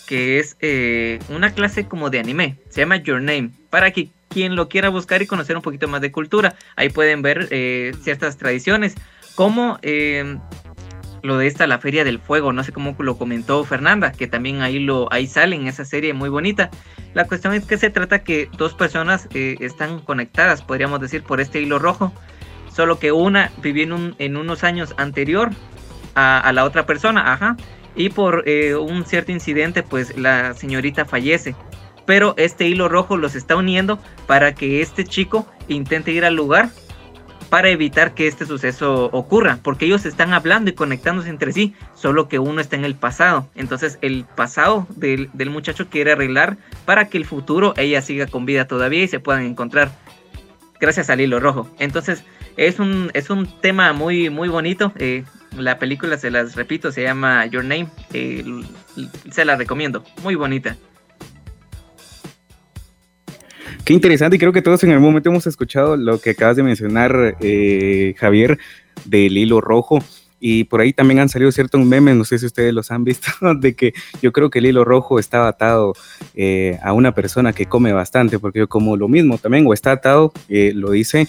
[0.07, 0.57] que es
[1.29, 2.57] una clase como de anime.
[2.69, 6.01] Se llama Your Name, para que quien lo quiera buscar y conocer un poquito más
[6.01, 6.55] de cultura.
[6.75, 8.95] Ahí pueden ver eh, ciertas tradiciones,
[9.35, 10.39] como em,
[11.21, 14.61] lo de esta, la Feria del Fuego, no sé cómo lo comentó Fernanda, que también
[14.61, 16.69] ahí, lo, ahí sale en esa serie muy bonita.
[17.13, 21.41] La cuestión es que se trata que dos personas eh, están conectadas, podríamos decir, por
[21.41, 22.13] este hilo rojo,
[22.71, 25.49] solo que una vivió en, unos años anterior
[26.15, 27.57] a, la otra persona, ajá,
[27.95, 31.55] y por eh, un cierto incidente, pues la señorita fallece
[32.05, 36.69] pero este hilo rojo los está uniendo para que este chico intente ir al lugar
[37.55, 42.27] para evitar que este suceso ocurra, porque ellos están hablando y conectándose entre sí, solo
[42.27, 43.47] que uno está en el pasado.
[43.55, 48.67] Entonces el pasado del, muchacho quiere arreglar para que el futuro ella siga con vida
[48.67, 49.89] todavía y se puedan encontrar
[50.81, 51.73] gracias al hilo rojo.
[51.79, 52.25] Entonces
[52.57, 54.91] es un, es un tema muy, muy bonito.
[54.97, 55.23] Eh,
[55.57, 57.87] la película, se las repito, se llama Your Name.
[58.11, 58.43] Eh,
[59.31, 60.75] se la recomiendo, muy bonita.
[63.85, 66.63] Qué interesante y creo que todos en algún momento hemos escuchado lo que acabas de
[66.63, 68.57] mencionar, eh, Javier,
[69.05, 70.03] del hilo rojo.
[70.39, 73.29] Y por ahí también han salido ciertos memes, no sé si ustedes los han visto,
[73.59, 73.93] de que
[74.23, 75.93] yo creo que el hilo rojo está atado
[76.33, 79.91] eh, a una persona que come bastante, porque yo como lo mismo también, o está
[79.91, 81.27] atado, eh, lo dice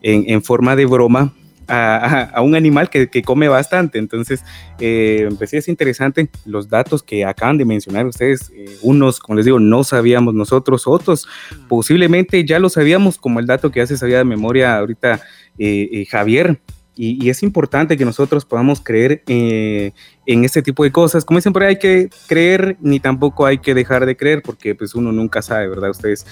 [0.00, 1.34] en, en forma de broma,
[1.68, 3.98] a, un animal que, come bastante.
[3.98, 4.42] Entonces,
[4.80, 8.50] eh, pues es interesante los datos que acaban de mencionar ustedes.
[8.54, 11.28] Eh, unos, como les digo, no sabíamos nosotros, otros
[11.68, 15.20] posiblemente ya lo sabíamos, como el dato que hace sabía de memoria ahorita
[15.58, 16.60] eh, eh, Javier.
[17.00, 19.92] Y, es importante que nosotros podamos creer en
[20.26, 21.24] este tipo de cosas.
[21.24, 25.12] Como siempre hay que creer, ni tampoco hay que dejar de creer, porque pues uno
[25.12, 25.90] nunca sabe, ¿verdad?
[25.90, 26.26] Ustedes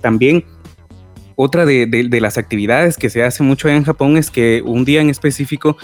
[0.00, 0.46] también
[1.40, 5.08] otra de, las actividades que se hace mucho en Japón es que un día en
[5.08, 5.76] específico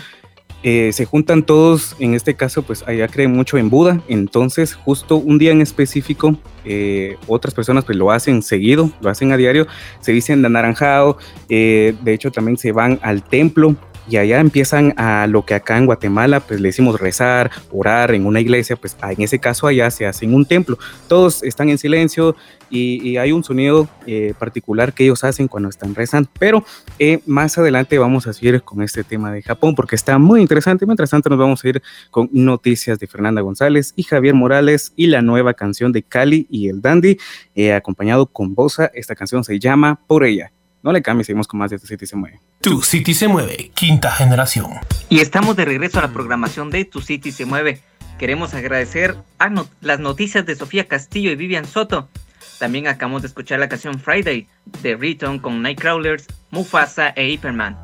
[0.64, 5.14] eh, se juntan todos, en este caso, pues allá creen mucho en Buda, entonces justo
[5.14, 9.68] un día en específico, eh, otras personas pues lo hacen seguido, lo hacen a diario,
[10.00, 13.76] se dicen de anaranjado, eh, de hecho también se van al templo
[14.08, 18.26] y allá empiezan a lo que acá en Guatemala pues le decimos rezar, orar en
[18.26, 20.78] una iglesia, pues en ese caso allá se hace en un templo.
[21.08, 22.36] Todos están en silencio
[22.70, 26.28] y, hay un sonido eh, particular que ellos hacen cuando están rezando.
[26.38, 26.64] Pero
[26.98, 30.86] eh, más adelante vamos a seguir con este tema de Japón porque está muy interesante.
[30.86, 35.06] Mientras tanto nos vamos a ir con noticias de Fernanda González y Javier Morales y
[35.06, 37.18] la nueva canción de Cali y el Dandy,
[37.54, 38.90] eh, acompañado con Bosa.
[38.94, 40.50] Esta canción se llama Por ella.
[40.84, 42.40] No le cambies, seguimos con más de Tu City se mueve.
[42.60, 44.70] Tu City se mueve, quinta generación.
[45.08, 47.80] Y estamos de regreso a la programación de Tu City se mueve.
[48.18, 52.10] Queremos agradecer a las noticias de Sofía Castillo y Vivian Soto.
[52.58, 54.46] También acabamos de escuchar la canción Friday
[54.82, 57.78] de Riton con Nightcrawlers, Mufasa e Hyperman.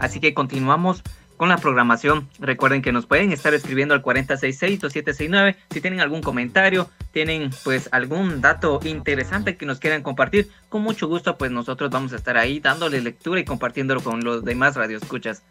[0.00, 1.04] Así que continuamos
[1.40, 2.28] con la programación.
[2.38, 8.42] Recuerden que nos pueden estar escribiendo al 466-2769 si tienen algún comentario, tienen pues algún
[8.42, 10.50] dato interesante que nos quieran compartir.
[10.68, 14.44] Con mucho gusto pues nosotros vamos a estar ahí dándole lectura y compartiéndolo con los
[14.44, 15.42] demás radioescuchas.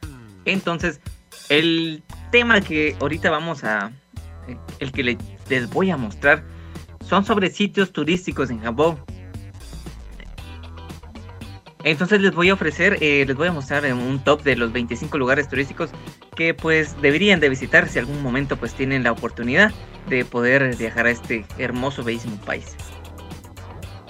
[0.45, 1.01] Entonces,
[1.49, 3.91] el tema que ahorita vamos a...
[4.77, 5.17] el que
[5.49, 6.43] les voy a mostrar
[7.03, 8.99] son sobre sitios turísticos en Japón.
[11.83, 15.17] Entonces les voy a ofrecer, eh, les voy a mostrar un top de los 25
[15.17, 15.91] lugares turísticos
[16.35, 19.71] que pues deberían de visitar si algún momento pues tienen la oportunidad
[20.09, 22.75] de poder viajar a este hermoso, bellísimo país.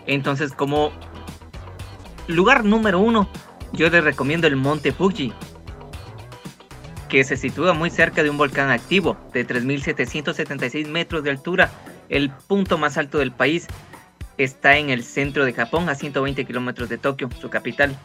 [0.08, 0.91] Entonces como
[2.27, 3.29] lugar número uno,
[3.71, 5.32] yo les recomiendo el Monte Fuji,
[7.08, 11.69] que se sitúa muy cerca de un volcán activo de 3.776 metros de altura,
[12.10, 13.67] el punto más alto del país
[14.39, 17.95] está en el centro de Japón, a 120 kilómetros de Tokio, su capital.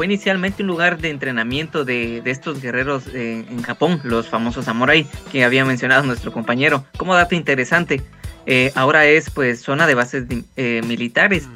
[0.00, 5.06] fue inicialmente un lugar de entrenamiento de, estos guerreros eh, en Japón, los famosos samurai
[5.30, 6.86] que había mencionado nuestro compañero.
[6.96, 8.00] Como dato interesante,
[8.46, 10.24] eh, ahora es pues zona de bases
[10.56, 11.48] militares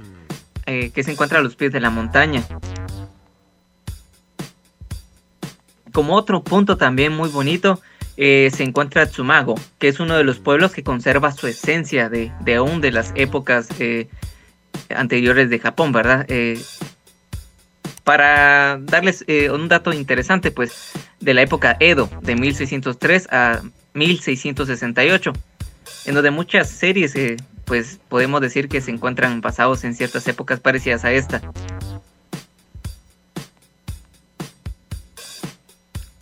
[0.67, 2.43] que se encuentra a los pies de la montaña.
[5.91, 7.81] Como otro punto también muy bonito,
[8.17, 12.81] se encuentra Tsumago, que es uno de los pueblos que conserva su esencia de, aún
[12.81, 13.69] de las épocas
[14.91, 16.27] anteriores de Japón, ¿verdad?
[16.29, 16.61] Eh,
[18.03, 23.63] para darles eh, un dato interesante, pues, de la época Edo, de 1603 a
[23.95, 25.33] 1668,
[26.07, 30.61] en donde muchas series, eh, pues, podemos decir que se encuentran basados en ciertas épocas
[30.61, 31.41] parecidas a esta.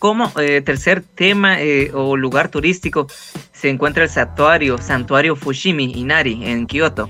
[0.03, 0.33] Como
[0.65, 1.59] tercer tema
[1.95, 3.07] o lugar turístico
[3.53, 7.09] se encuentra el santuario, santuario Fushimi Inari en Kioto.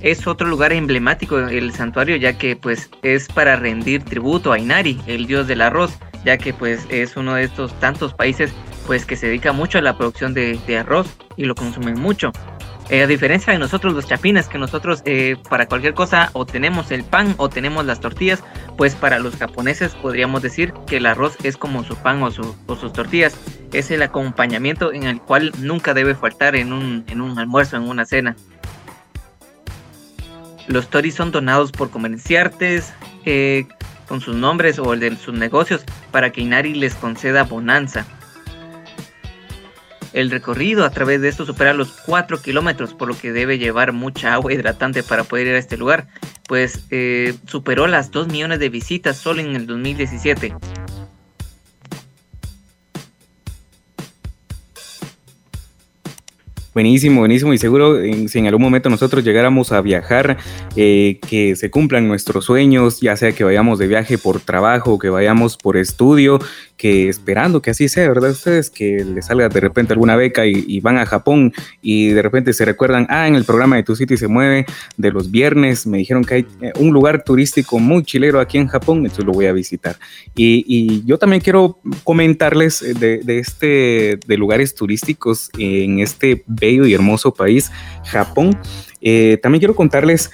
[0.00, 5.00] es otro lugar emblemático el santuario ya que pues es para rendir tributo a Inari,
[5.08, 8.52] el dios del arroz, ya que pues es uno de estos tantos países
[8.86, 12.30] pues que se dedica mucho a la producción de, arroz y lo consumen mucho.
[12.90, 16.90] Eh, a diferencia de nosotros los chapines, que nosotros eh, para cualquier cosa o tenemos
[16.90, 18.42] el pan o tenemos las tortillas,
[18.76, 22.92] pues para los japoneses podríamos decir que el arroz es como su pan o, sus
[22.92, 23.38] tortillas.
[23.72, 28.34] Es el acompañamiento en el cual nunca debe faltar en un, almuerzo, en una cena.
[30.66, 32.92] Los toris son donados por comerciantes
[33.24, 33.68] eh,
[34.08, 38.04] con sus nombres o el de sus negocios para que Inari les conceda bonanza.
[40.12, 43.92] El recorrido a través de esto supera los 4 kilómetros, por lo que debe llevar
[43.92, 46.08] mucha agua hidratante para poder ir a este lugar,
[46.48, 50.54] pues eh, superó las 2 millones de visitas solo en el 2017.
[56.72, 57.52] Buenísimo, buenísimo.
[57.52, 60.36] Y seguro si en algún momento nosotros llegáramos a viajar,
[60.76, 65.10] eh, que se cumplan nuestros sueños, ya sea que vayamos de viaje por trabajo, que
[65.10, 66.38] vayamos por estudio,
[66.76, 68.30] que esperando que así sea, ¿verdad?
[68.30, 71.52] Ustedes que les salga de repente alguna beca y, van a Japón
[71.82, 74.64] y de repente se recuerdan, ah, en el programa de Tu City se mueve
[74.96, 78.68] de los viernes, me dijeron que hay eh, un lugar turístico muy chilero aquí en
[78.68, 79.96] Japón, entonces lo voy a visitar.
[80.34, 86.86] Y, yo también quiero comentarles eh, de, de, este, de lugares turísticos en este bello
[86.86, 87.70] y hermoso país,
[88.04, 88.58] Japón.
[89.00, 90.30] Eh, también quiero contarles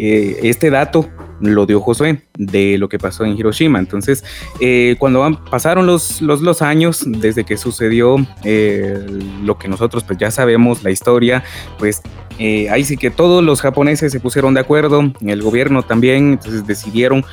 [0.00, 1.08] este dato
[1.40, 3.78] lo dio Josué de lo que pasó en Hiroshima.
[3.78, 4.24] Entonces,
[4.60, 9.06] eh, cuando pasaron los, los, años desde que sucedió eh,
[9.42, 11.44] lo que nosotros pues ya sabemos, la historia,
[11.78, 12.02] pues
[12.38, 16.66] eh, ahí sí que todos los japoneses se pusieron de acuerdo, el gobierno también, entonces
[16.66, 17.24] decidieron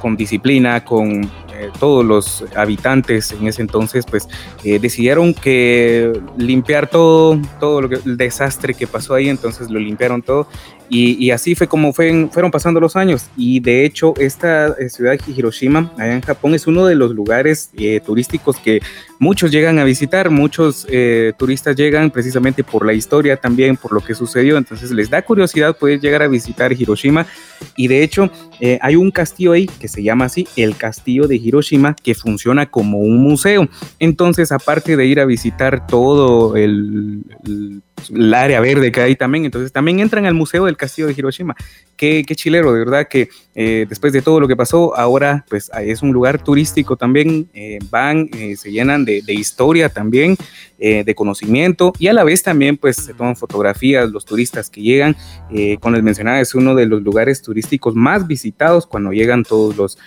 [0.00, 1.30] con disciplina, con
[1.78, 4.28] todos los habitantes en ese entonces, pues
[4.62, 10.22] decidieron que limpiar todo, todo lo que, el desastre que pasó ahí, entonces lo limpiaron
[10.22, 10.48] todo
[10.88, 13.26] y, así fue como fueron pasando los años.
[13.36, 17.12] Y de hecho, esta eh, ciudad de Hiroshima, allá en Japón, es uno de los
[17.12, 18.80] lugares eh, turísticos que
[19.18, 20.30] muchos llegan a visitar.
[20.30, 24.56] Muchos eh, turistas llegan precisamente por la historia, también por lo que sucedió.
[24.56, 27.26] Entonces les da curiosidad poder llegar a visitar Hiroshima.
[27.76, 28.30] Y de hecho,
[28.80, 32.98] hay un castillo ahí que se llama así, el Castillo de Hiroshima, que funciona como
[32.98, 33.68] un museo.
[33.98, 36.76] Entonces, aparte de ir a visitar todo el
[37.44, 37.82] el
[38.34, 39.44] área verde que hay también.
[39.44, 41.54] Entonces también entran al Museo del Castillo de Hiroshima.
[41.96, 46.02] Qué, chilero, de verdad que eh, después de todo lo que pasó, ahora pues es
[46.02, 47.48] un lugar turístico también.
[47.54, 50.36] Eh, van, eh, se llenan de, historia también,
[50.78, 55.16] de conocimiento y a la vez también pues se toman fotografías los turistas que llegan.
[55.80, 59.98] como les mencionaba, es uno de los lugares turísticos más visitados cuando llegan todos los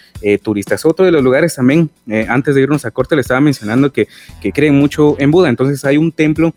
[0.44, 0.86] turistas.
[0.86, 1.90] Otro de los lugares también,
[2.28, 4.08] antes de irnos a corte, le estaba mencionando que,
[4.42, 5.50] que creen mucho en Buda.
[5.50, 6.54] Entonces hay un templo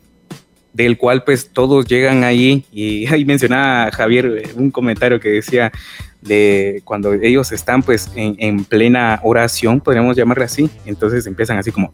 [0.73, 5.73] del cual pues todos llegan ahí y ahí mencionaba Javier eh, un comentario que decía
[6.21, 11.91] de cuando ellos están pues en, plena oración, podríamos llamarle así, entonces empiezan así como,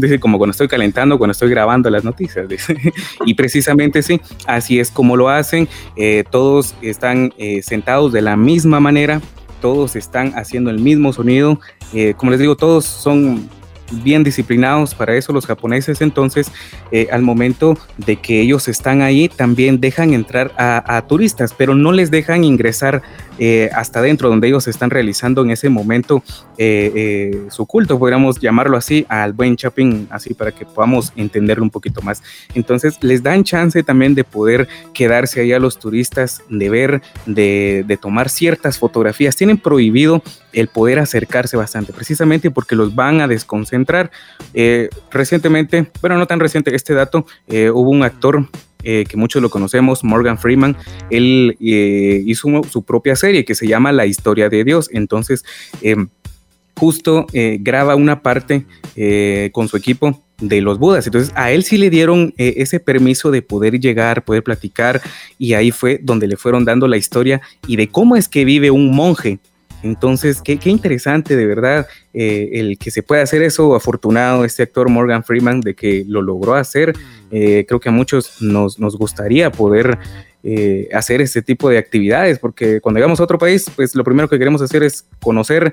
[0.00, 2.46] dice, como cuando estoy calentando, cuando estoy grabando las noticias,
[3.26, 8.36] y precisamente sí, así es como lo hacen, eh, todos están eh, sentados de la
[8.36, 9.20] misma manera,
[9.60, 11.58] todos están haciendo el mismo sonido,
[12.18, 13.48] como les digo, todos son
[13.90, 16.50] bien disciplinados para eso los japoneses, entonces
[16.92, 21.92] eh, al momento de que ellos están ahí también dejan entrar a, turistas, pero no
[21.92, 23.02] les dejan ingresar
[23.38, 26.22] eh, hasta dentro donde ellos están realizando en ese momento
[26.58, 31.70] eh, su culto, podríamos llamarlo así, al buen shopping, así para que podamos entenderlo un
[31.70, 32.22] poquito más.
[32.54, 37.84] Entonces les dan chance también de poder quedarse ahí a los turistas, de ver, de,
[37.86, 39.36] de tomar ciertas fotografías.
[39.36, 40.22] Tienen prohibido
[40.52, 44.10] el poder acercarse bastante, precisamente porque los van a desconcentrar.
[44.54, 48.48] Eh, recientemente, bueno, no tan reciente este dato, eh, hubo un actor
[48.82, 50.76] eh, que muchos lo conocemos, Morgan Freeman,
[51.10, 54.88] él hizo su propia serie que se llama La historia de Dios.
[54.92, 55.44] Entonces,
[56.76, 58.64] justo graba una parte
[59.52, 61.06] con su equipo de los Budas.
[61.06, 65.02] Entonces a él sí le dieron ese permiso de poder llegar, poder platicar
[65.38, 68.70] y ahí fue donde le fueron dando la historia y de cómo es que vive
[68.70, 69.40] un monje
[69.82, 74.88] entonces, qué, interesante de verdad eh, el que se pueda hacer eso, afortunado este actor
[74.88, 76.94] Morgan Freeman de que lo logró hacer.
[77.30, 79.98] Eh, creo que a muchos nos, nos gustaría poder
[80.42, 84.28] eh, hacer este tipo de actividades, porque cuando llegamos a otro país, pues lo primero
[84.28, 85.70] que queremos hacer es conocer,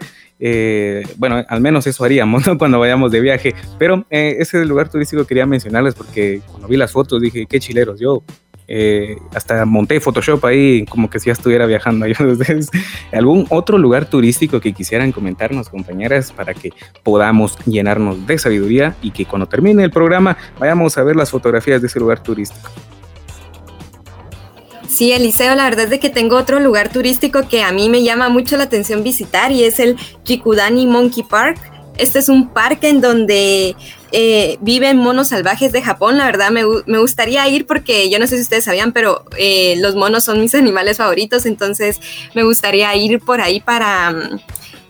[1.17, 5.95] bueno, al menos eso haríamos cuando vayamos de viaje, pero ese lugar turístico quería mencionarles
[5.95, 8.23] porque cuando vi las fotos dije, qué chileros, yo
[8.67, 12.05] eh, hasta monté Photoshop ahí como que si ya estuviera viajando.
[12.19, 12.69] Entonces,
[13.11, 16.71] ¿algún otro lugar turístico que quisieran comentarnos, compañeras, para que
[17.03, 21.81] podamos llenarnos de sabiduría y que cuando termine el programa vayamos a ver las fotografías
[21.81, 22.69] de ese lugar turístico?
[24.87, 28.29] Sí, Eliseo, la verdad es que tengo otro lugar turístico que a mí me llama
[28.29, 31.59] mucho la atención visitar y es el Jikudani Monkey Park.
[31.97, 33.75] Este es un parque en donde
[34.17, 36.17] eh, viven monos salvajes de Japón.
[36.17, 39.95] La verdad me, gustaría ir porque yo no sé si ustedes sabían, pero eh, los
[39.95, 41.99] monos son mis animales favoritos, entonces
[42.33, 44.11] me gustaría ir por ahí para...
[44.11, 44.39] Mm,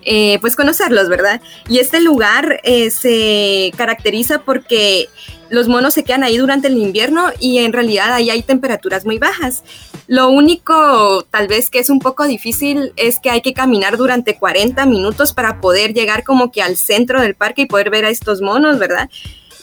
[0.08, 1.42] eh, pues conocerlos, ¿verdad?
[1.68, 5.10] Y este lugar se caracteriza porque
[5.50, 9.18] los monos se quedan ahí durante el invierno y en realidad ahí hay temperaturas muy
[9.18, 9.64] bajas.
[10.08, 14.38] Lo único tal vez que es un poco difícil es que hay que caminar durante
[14.38, 18.10] 40 minutos para poder llegar como que al centro del parque y poder ver a
[18.10, 19.10] estos monos, ¿verdad?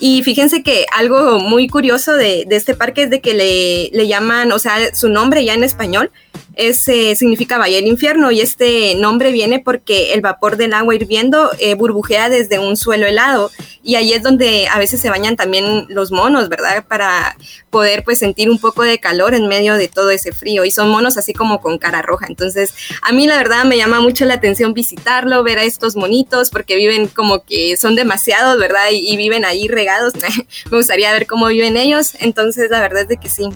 [0.01, 4.51] Y fíjense que algo muy curioso de, este parque es de que le, le, llaman,
[4.51, 6.11] o sea, su nombre ya en español
[6.55, 10.95] es, eh, significa Valle del Infierno y este nombre viene porque el vapor del agua
[10.95, 13.51] hirviendo eh, burbujea desde un suelo helado
[13.83, 16.85] y ahí es donde a veces se bañan también los monos, ¿verdad?
[16.87, 17.37] Para
[17.71, 20.91] poder pues sentir un poco de calor en medio de todo ese frío y son
[20.91, 22.27] monos así como con cara roja.
[22.29, 26.51] Entonces a mí la verdad me llama mucho la atención visitarlo, ver a estos monitos
[26.51, 28.91] porque viven como que son demasiados, ¿verdad?
[28.93, 30.13] Y, y viven ahí regados.
[30.71, 32.13] me gustaría ver cómo viven ellos.
[32.21, 33.49] Entonces la verdad es de que sí,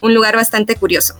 [0.00, 1.14] un lugar bastante curioso.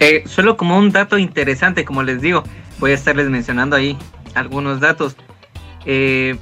[0.00, 2.42] Eh, solo como un dato interesante, como les digo,
[2.78, 3.96] voy a estarles mencionando ahí
[4.34, 5.16] algunos datos.
[5.84, 6.36] Eh,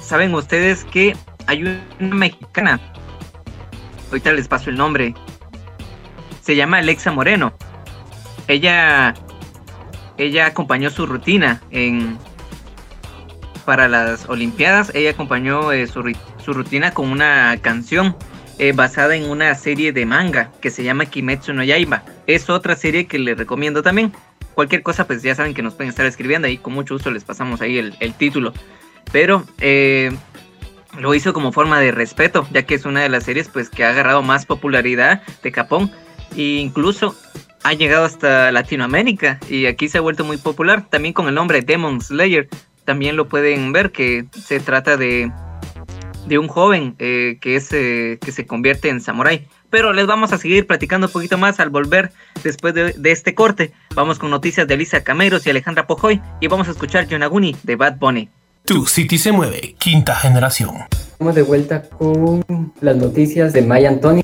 [0.00, 2.80] Saben ustedes que hay una mexicana,
[4.08, 5.14] ahorita les paso el nombre,
[6.42, 7.52] se llama Alexa Moreno.
[8.48, 9.14] Ella,
[10.18, 12.18] ella acompañó su rutina en
[13.64, 14.90] para las Olimpiadas.
[14.94, 16.02] Ella acompañó eh, su,
[16.44, 18.16] su rutina con una canción
[18.60, 22.02] eh, basada en una serie de manga que se llama Kimetsu no Yaiba.
[22.26, 24.12] Es otra serie que les recomiendo también.
[24.52, 26.58] Cualquier cosa, pues ya saben que nos pueden estar escribiendo ahí.
[26.58, 28.52] Con mucho gusto les pasamos ahí el, título.
[29.12, 30.12] Pero eh,
[30.98, 33.82] lo hizo como forma de respeto, ya que es una de las series pues que
[33.82, 35.90] ha agarrado más popularidad de Japón.
[36.36, 37.16] E incluso
[37.62, 40.86] ha llegado hasta Latinoamérica y aquí se ha vuelto muy popular.
[40.90, 42.50] También con el nombre Demon Slayer.
[42.84, 45.32] También lo pueden ver que se trata de
[46.26, 49.46] de un joven eh, que, es, eh, que se convierte en samurái.
[49.70, 52.12] Pero les vamos a seguir platicando un poquito más al volver
[52.42, 53.72] después de, este corte.
[53.94, 57.76] Vamos con noticias de Elisa Cameros y Alejandra Pojoy y vamos a escuchar Yonaguni de
[57.76, 58.28] Bad Bunny.
[58.64, 60.74] Tu City se mueve, quinta generación.
[60.90, 62.44] Estamos de vuelta con
[62.80, 64.22] las noticias de Maya Antonio.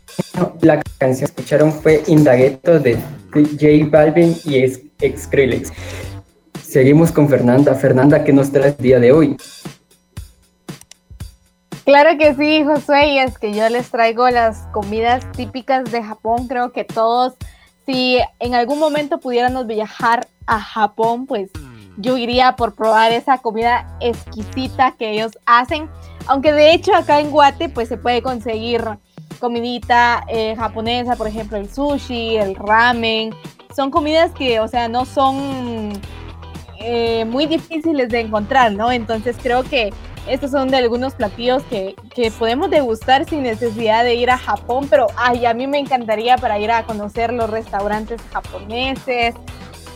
[0.61, 2.97] La canción que escucharon fue Indagueto de
[3.33, 4.67] J Balvin y
[5.17, 5.73] Skrillex.
[6.63, 7.75] Seguimos con Fernanda.
[7.75, 9.37] Fernanda, ¿qué nos trae el día de hoy?
[11.87, 16.49] Claro que sí, Josué, y es que yo les traigo las comidas típicas de Japón.
[16.49, 17.35] Creo que todos,
[17.87, 21.49] si en algún momento pudiéramos viajar a Japón, pues
[21.97, 25.89] yo iría por probar esa comida exquisita que ellos hacen.
[26.27, 28.83] Aunque de hecho acá en Guate, pues se puede conseguir
[29.39, 33.33] comidita eh, japonesa, por ejemplo, el sushi, el ramen.
[33.77, 35.93] Son comidas que, o sea, no son
[36.81, 38.91] eh, muy difíciles de encontrar, ¿no?
[38.91, 39.93] Entonces creo que
[40.29, 41.95] estos son de algunos platillos que,
[42.39, 46.59] podemos degustar sin necesidad de ir a Japón, pero ay, a mí me encantaría para
[46.59, 49.35] ir a conocer los restaurantes japoneses,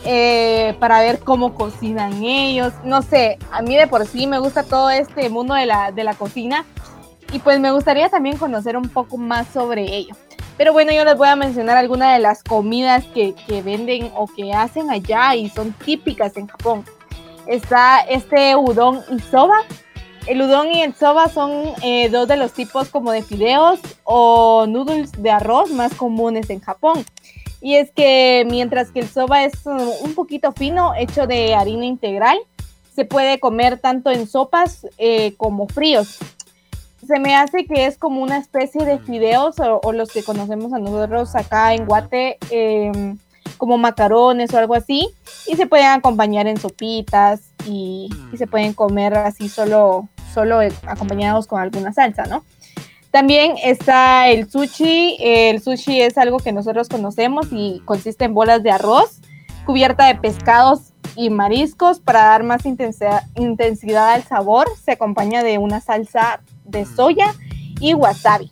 [0.05, 2.73] eh, para ver cómo cocinan ellos.
[2.83, 6.03] No sé, a mí de por sí me gusta todo este mundo de la, de
[6.03, 6.65] la cocina
[7.31, 10.15] y pues me gustaría también conocer un poco más sobre ello.
[10.57, 14.27] Pero bueno, yo les voy a mencionar algunas de las comidas que, que venden o
[14.27, 16.85] que hacen allá y son típicas en Japón.
[17.47, 19.61] Está este udon y soba,
[20.27, 24.65] el udon y el soba son eh, dos de los tipos como de fideos o
[24.67, 27.05] noodles de arroz más comunes en Japón.
[27.61, 32.39] Y es que mientras que el soba es un poquito fino, hecho de harina integral,
[32.95, 36.17] se puede comer tanto en sopas eh, como fríos.
[37.07, 40.79] se me hace que es como una especie de fideos o, los que conocemos a
[40.79, 43.17] nosotros acá en Guate, em,
[43.57, 45.09] como macarones o algo así,
[45.47, 51.61] y se pueden acompañar en sopitas y, se pueden comer así solo, solo acompañados con
[51.61, 52.43] alguna salsa, ¿no?
[53.11, 55.17] También está el sushi.
[55.19, 59.21] El sushi es algo que nosotros conocemos y consiste en bolas de arroz
[59.65, 64.67] cubierta de pescados y mariscos para dar más intensidad, intensidad al sabor.
[64.83, 67.33] Se acompaña de una salsa de soya
[67.79, 68.51] y wasabi.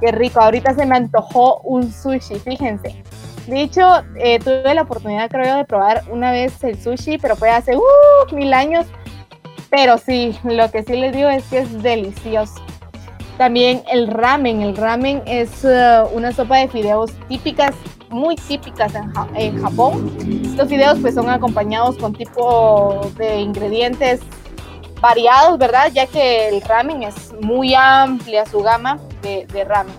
[0.00, 3.02] Qué rico, ahorita se me antojó un sushi, fíjense.
[3.46, 7.50] De hecho, eh, tuve la oportunidad, creo de probar una vez el sushi, pero fue
[7.50, 8.86] hace uh, mil años.
[9.70, 12.54] Pero sí, lo que sí les digo es que es delicioso.
[13.38, 14.62] También el ramen.
[14.62, 17.74] El ramen es eh, una sopa de fideos típicas,
[18.08, 18.94] muy típicas
[19.34, 20.16] en, Japón.
[20.44, 24.20] Estos fideos pues son acompañados con tipo de ingredientes
[25.00, 25.90] variados, ¿verdad?
[25.92, 29.94] Ya que el ramen es muy amplia su gama de, ramen.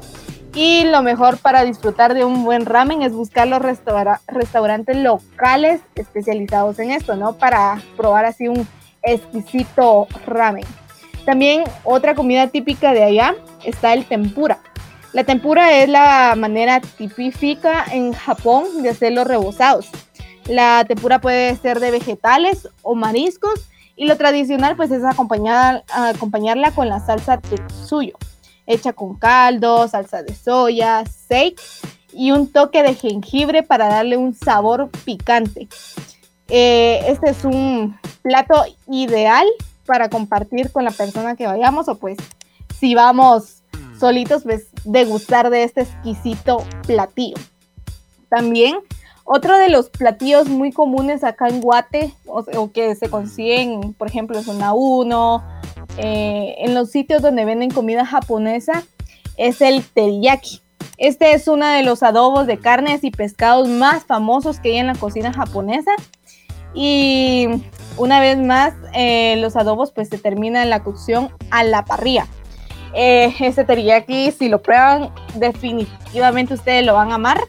[0.59, 6.79] Y lo mejor para disfrutar de un buen ramen es buscar los restaurantes locales especializados
[6.79, 7.33] en esto, ¿no?
[7.33, 8.67] Para probar así un
[9.03, 10.65] exquisito ramen.
[11.27, 13.35] También otra comida típica de allá
[13.65, 14.57] está el tempura.
[15.13, 19.91] La tempura es la manera típica en Japón de hacer los rebozados.
[20.47, 26.89] La tempura puede ser de vegetales o mariscos y lo tradicional pues es acompañarla con
[26.89, 28.17] la salsa tetsuyo,
[28.67, 31.55] hecha con caldo, salsa de soya, sake
[32.13, 35.67] y un toque de jengibre para darle un sabor picante.
[36.49, 39.45] Eh, este es un plato ideal
[39.85, 42.17] para compartir con la persona que vayamos o pues
[42.79, 43.63] si vamos
[43.99, 47.37] solitos, pues degustar de este exquisito platillo.
[48.29, 48.77] También
[49.23, 54.37] otro de los platillos muy comunes acá en Guate o, que se consiguen, por ejemplo,
[54.37, 55.43] en Zona 1,
[55.97, 58.83] eh, en los sitios donde venden comida japonesa,
[59.37, 60.61] es el teriyaki.
[60.97, 64.87] Este es uno de los adobos de carnes y pescados más famosos que hay en
[64.87, 65.91] la cocina japonesa.
[66.73, 67.47] Y
[67.97, 72.27] una vez más, eh, los adobos pues se terminan la cocción a la parrilla.
[72.93, 77.39] Eh, este teriyaki, si lo prueban, definitivamente ustedes lo van a amar.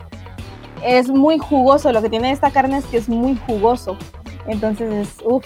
[0.85, 3.97] Es muy jugoso, lo que tiene esta carne es que es muy jugoso.
[4.47, 5.45] Entonces es uff,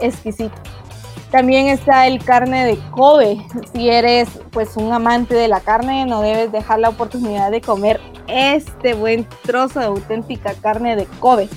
[0.00, 0.54] exquisito.
[1.34, 3.44] También está el carne de Kobe.
[3.72, 8.00] Si eres pues un amante de la carne, no debes dejar la oportunidad de comer
[8.28, 11.48] este buen trozo de auténtica carne de Kobe.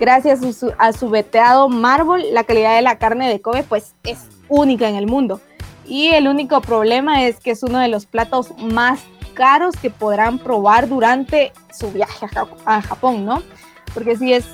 [0.00, 0.40] Gracias
[0.76, 4.96] a su, veteado mármol, la calidad de la carne de Kobe pues es única en
[4.96, 5.40] el mundo.
[5.86, 9.04] Y el único problema es que es uno de los platos más
[9.34, 12.26] caros que podrán probar durante su viaje
[12.64, 13.40] a, Japón, ¿no?
[13.94, 14.46] Porque sí es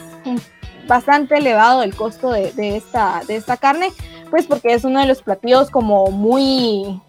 [0.88, 3.92] bastante elevado el costo de, esta, de esta carne,
[4.30, 7.00] pues porque es uno de los platillos como muy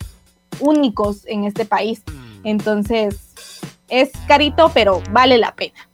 [0.60, 2.04] únicos en este país.
[2.44, 5.90] Entonces es carito, pero vale la pena.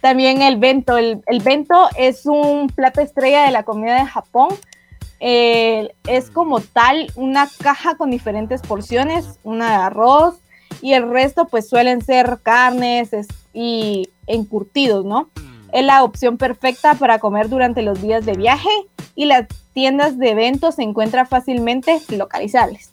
[0.00, 0.96] También el bento.
[0.96, 4.48] El, bento es un plato estrella de la comida de Japón.
[5.20, 10.36] Eh, es como tal una caja con diferentes porciones, una de arroz
[10.80, 13.10] y el resto pues suelen ser carnes
[13.52, 15.28] y encurtidos, ¿no?
[15.72, 18.70] Es la opción perfecta para comer durante los días de viaje
[19.14, 19.46] y las
[19.80, 22.92] tiendas de eventos se encuentran fácilmente localizables.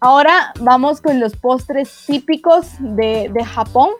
[0.00, 3.90] Ahora vamos con los postres típicos de, de Japón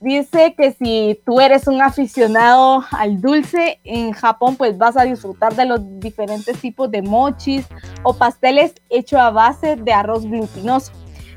[0.00, 5.54] dice que si tú eres un aficionado al dulce, en Japón pues vas a disfrutar
[5.54, 7.66] de los diferentes tipos de mochis
[8.02, 10.92] o pasteles hechos a base de arroz glutinoso.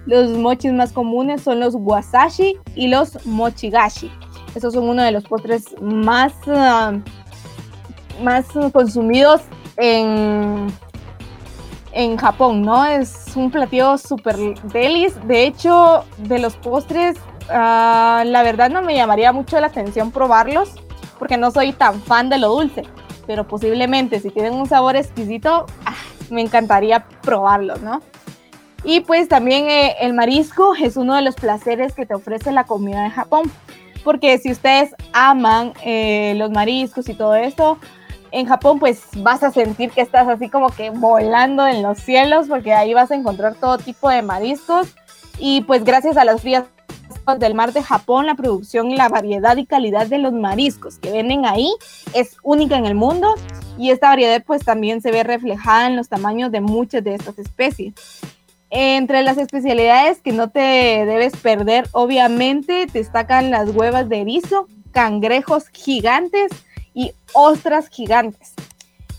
[0.06, 4.10] Los mochis más comunes son los wasashi y los mochigashi.
[4.56, 6.94] Esos son uno de los postres más, ah,
[8.22, 9.42] más consumidos
[9.78, 10.68] en,
[11.92, 12.86] en Japón, ¿no?
[12.86, 14.38] Es un platillo súper
[14.72, 15.16] delis.
[15.28, 17.18] De hecho, de los postres
[17.50, 20.72] Ah, la verdad no me llamaría mucho la atención probarlos
[21.20, 22.84] porque no soy tan fan de lo dulce,
[23.28, 25.96] pero posiblemente si tienen un sabor exquisito, ah,
[26.30, 28.02] me encantaría probarlos, ¿no?
[28.84, 32.66] Y pues también eh, el marisco es uno de los placeres que te ofrece la
[32.66, 33.50] comida de Japón,
[34.04, 37.78] porque si ustedes aman eh, los mariscos y todo eso,
[38.34, 42.48] en Japón pues vas a sentir que estás así como que volando en los cielos,
[42.48, 44.88] porque ahí vas a encontrar todo tipo de mariscos
[45.38, 46.64] y pues gracias a las frías
[47.38, 51.12] del mar de Japón, la producción y la variedad y calidad de los mariscos que
[51.12, 51.72] venden ahí
[52.16, 53.36] es única en el mundo
[53.78, 57.38] y esta variedad pues también se ve reflejada en los tamaños de muchas de estas
[57.38, 57.94] especies.
[58.72, 65.70] Entre las especialidades que no te debes perder, obviamente destacan las huevas de erizo, cangrejos
[65.70, 66.52] gigantes
[66.94, 68.54] y ostras gigantes.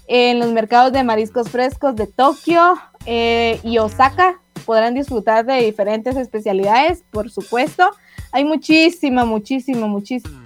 [0.06, 2.74] En los mercados de mariscos frescos de Tokio
[3.06, 7.90] eh, y Osaka podrán disfrutar de diferentes especialidades, por supuesto.
[8.32, 10.44] Hay muchísima, muchísima, muchísima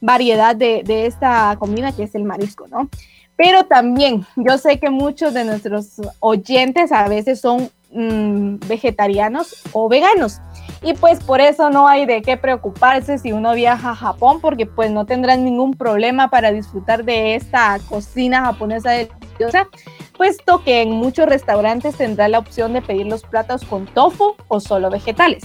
[0.00, 2.88] variedad de, esta comida que es el marisco, ¿no?
[3.36, 9.88] Pero también yo sé que muchos de nuestros oyentes a veces son mm, vegetarianos o
[9.88, 10.40] veganos.
[10.82, 14.66] Y pues por eso no hay de qué preocuparse si uno viaja a Japón, porque
[14.66, 19.68] pues no tendrán ningún problema para disfrutar de esta cocina japonesa deliciosa,
[20.16, 24.60] puesto que en muchos restaurantes tendrá la opción de pedir los platos con tofu o
[24.60, 25.44] solo vegetales.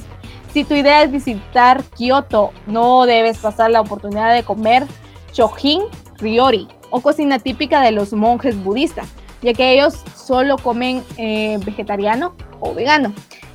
[0.54, 4.86] Si tu idea es visitar Kioto, no debes pasar la oportunidad de comer
[5.32, 5.82] chojin
[6.20, 9.08] ryori o cocina típica de los monjes budistas,
[9.42, 13.14] ya que ellos solo comen eh, vegetariano o vegano.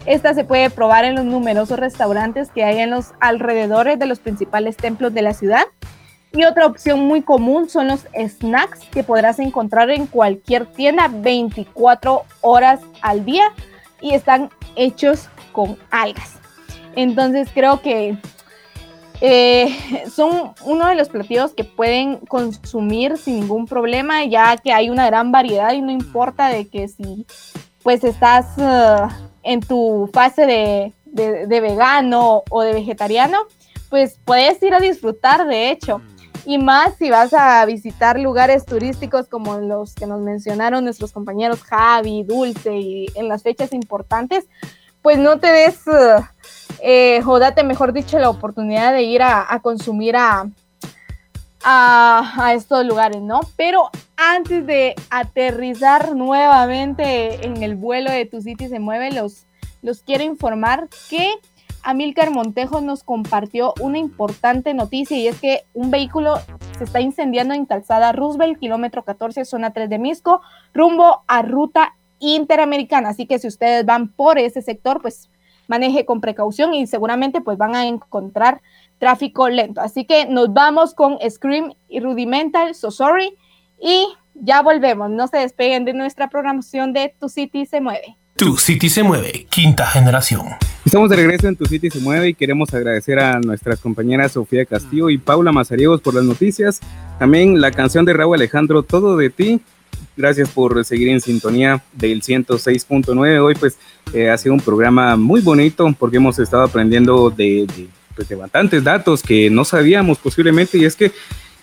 [0.08, 4.20] Esta se puede probar en los numerosos restaurantes que hay en los alrededores de los
[4.20, 5.64] principales templos de la ciudad.
[6.32, 12.22] Y otra opción muy común son los snacks que podrás encontrar en cualquier tienda 24
[12.40, 13.52] horas al día
[14.00, 16.38] y están hechos con algas.
[16.96, 18.16] Entonces creo que
[19.20, 19.76] eh,
[20.10, 25.04] son uno de los platillos que pueden consumir sin ningún problema, ya que hay una
[25.04, 27.26] gran variedad y no importa de que si
[27.82, 33.38] pues estás uh, en tu fase de, vegano o de vegetariano,
[33.88, 36.00] pues puedes ir a disfrutar, de hecho.
[36.44, 41.62] Y más si vas a visitar lugares turísticos como los que nos mencionaron nuestros compañeros
[41.62, 44.46] Javi, Dulce y en las fechas importantes,
[45.02, 46.22] pues no te des, uh,
[46.80, 50.48] eh, jodate, mejor dicho, la oportunidad de ir a, consumir a,
[51.64, 53.40] a, estos lugares, ¿no?
[53.56, 59.46] Pero antes de aterrizar nuevamente en el vuelo de Tu City se mueve, los,
[59.82, 61.34] los quiero informar que
[61.82, 66.36] Amilcar Montejo nos compartió una importante noticia y es que un vehículo
[66.76, 70.40] se está incendiando en Calzada Roosevelt, kilómetro 14, zona 3 de Misco,
[70.74, 73.10] rumbo a ruta interamericana.
[73.10, 75.30] Así que si ustedes van por ese sector, pues
[75.68, 78.60] maneje con precaución y seguramente pues van a encontrar
[78.98, 79.80] tráfico lento.
[79.80, 83.36] Así que nos vamos con Scream y Rudimental, So Sorry
[83.80, 85.10] y ya volvemos.
[85.10, 88.16] No se despeguen de nuestra programación de Tu City se mueve.
[88.36, 90.46] Tu City se mueve, quinta generación.
[90.84, 94.64] Estamos de regreso en Tu City se mueve y queremos agradecer a nuestras compañeras Sofía
[94.64, 96.80] Castillo y Paula Mazariegos por las noticias.
[97.18, 99.60] También la canción de Raúl Alejandro, Todo de ti.
[100.18, 103.40] Gracias por seguir en sintonía del 106.9.
[103.40, 103.78] Hoy pues
[104.12, 107.68] eh, ha sido un programa muy bonito porque hemos estado aprendiendo de,
[108.16, 111.12] pues, de bastantes datos que no sabíamos posiblemente y es que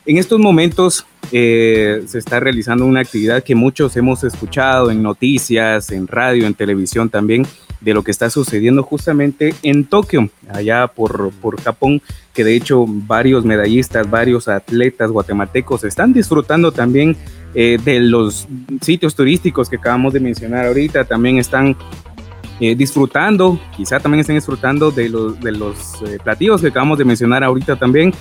[0.06, 5.91] en estos momentos eh, se está realizando una actividad que muchos hemos escuchado en noticias,
[5.91, 7.45] en radio, en televisión también,
[7.86, 12.02] de lo que está sucediendo justamente en Tokio, allá por, por Japón,
[12.34, 17.16] que de hecho varios medallistas, varios atletas guatemaltecos están disfrutando también
[17.54, 18.48] eh, de los
[18.82, 21.78] sitios turísticos que acabamos de mencionar ahorita, también están
[22.60, 27.06] eh, disfrutando, quizá también estén disfrutando de los, de los eh, platillos que acabamos de
[27.06, 28.14] mencionar ahorita también.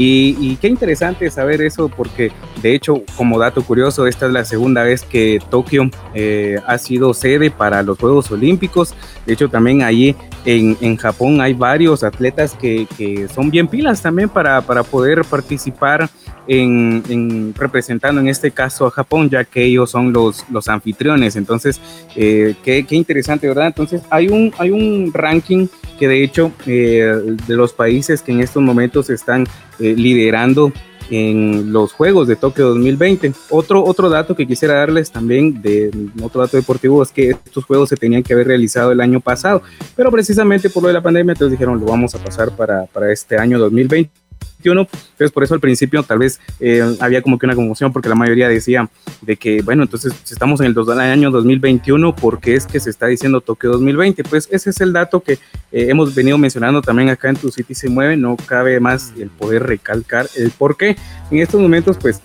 [0.00, 2.30] Y, qué interesante saber eso porque
[2.62, 7.12] de hecho, como dato curioso, esta es la segunda vez que Tokio eh, ha sido
[7.14, 8.94] sede para los Juegos Olímpicos.
[9.26, 14.00] De hecho, también allí en, en Japón hay varios atletas que, que, son bien pilas
[14.00, 16.08] también para, para poder participar
[16.46, 21.34] en, representando en este caso a Japón, ya que ellos son los, los anfitriones.
[21.34, 21.80] Entonces,
[22.14, 23.66] eh, qué, qué, interesante, ¿verdad?
[23.66, 25.66] Entonces, hay un, hay un ranking
[25.98, 29.46] que de hecho eh, de los países que en estos momentos están
[29.78, 30.72] eh, liderando
[31.10, 33.32] en los Juegos de Tokio 2020.
[33.50, 35.90] Otro, otro dato que quisiera darles también, de
[36.22, 39.62] otro dato deportivo, es que estos Juegos se tenían que haber realizado el año pasado,
[39.96, 43.10] pero precisamente por lo de la pandemia, entonces dijeron, lo vamos a pasar para, para
[43.10, 44.27] este año 2020
[44.72, 48.14] entonces por eso al principio tal vez eh, había como que una conmoción porque la
[48.14, 48.88] mayoría decía
[49.22, 52.80] de que, bueno, entonces si estamos en el, dos, año 2021, ¿por qué es que
[52.80, 54.24] se está diciendo Tokio 2020?
[54.24, 57.74] Pues ese es el dato que eh, hemos venido mencionando también acá en Tu City
[57.74, 60.96] se mueve, no cabe más el poder recalcar el por qué.
[61.30, 62.20] En estos momentos, pues,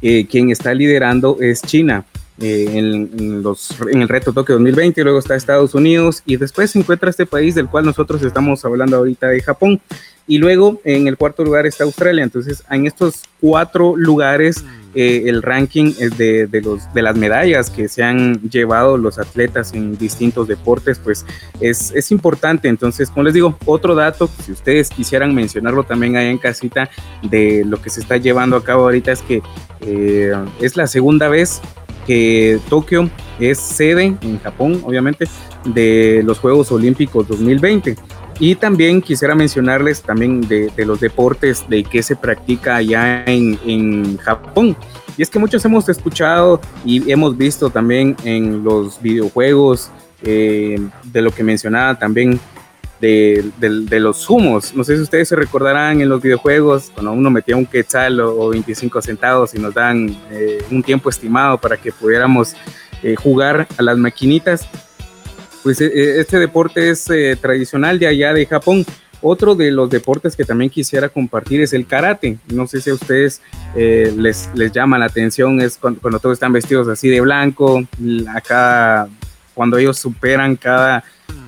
[0.00, 2.04] eh, quien está liderando es China.
[2.40, 7.10] en, los, en el reto Tokio 2020, luego está Estados Unidos y después se encuentra
[7.10, 9.80] este país del cual nosotros estamos hablando ahorita de Japón.
[10.26, 12.22] Y luego en el cuarto lugar está Australia.
[12.22, 14.64] Entonces, en estos cuatro lugares,
[14.94, 19.72] eh, el ranking de, de, los, de las medallas que se han llevado los atletas
[19.72, 21.24] en distintos deportes, pues
[21.60, 22.68] es, es importante.
[22.68, 26.90] Entonces, como les digo, otro dato, si ustedes quisieran mencionarlo también ahí en casita,
[27.22, 29.42] de lo que se está llevando a cabo ahorita, es que
[29.80, 31.60] eh, es la segunda vez
[32.06, 33.10] que Tokio
[33.40, 35.26] es sede en Japón, obviamente,
[35.64, 37.96] de los Juegos Olímpicos 2020.
[38.38, 44.16] Y también quisiera mencionarles también de, los deportes de que se practica allá en, en,
[44.18, 44.76] Japón.
[45.16, 49.90] Y es que muchos hemos escuchado y hemos visto también en los videojuegos
[50.22, 50.80] de
[51.14, 52.40] lo que mencionaba también
[53.00, 54.74] de, los humos.
[54.74, 58.48] No sé si ustedes se recordarán en los videojuegos, cuando uno metía un quetzal o,
[58.50, 60.16] 25 centavos y nos dan
[60.70, 62.54] un tiempo estimado para que pudiéramos
[63.18, 64.68] jugar a las maquinitas.
[65.62, 67.08] Pues este deporte es
[67.40, 68.84] tradicional de allá de Japón
[69.22, 72.38] otro de los deportes que también quisiera compartir es el karate.
[72.48, 73.40] No sé si a ustedes
[73.76, 77.82] eh, les, les llama la atención, es cuando, todos están vestidos así de blanco,
[78.34, 79.08] acá
[79.54, 81.04] cuando ellos superan cada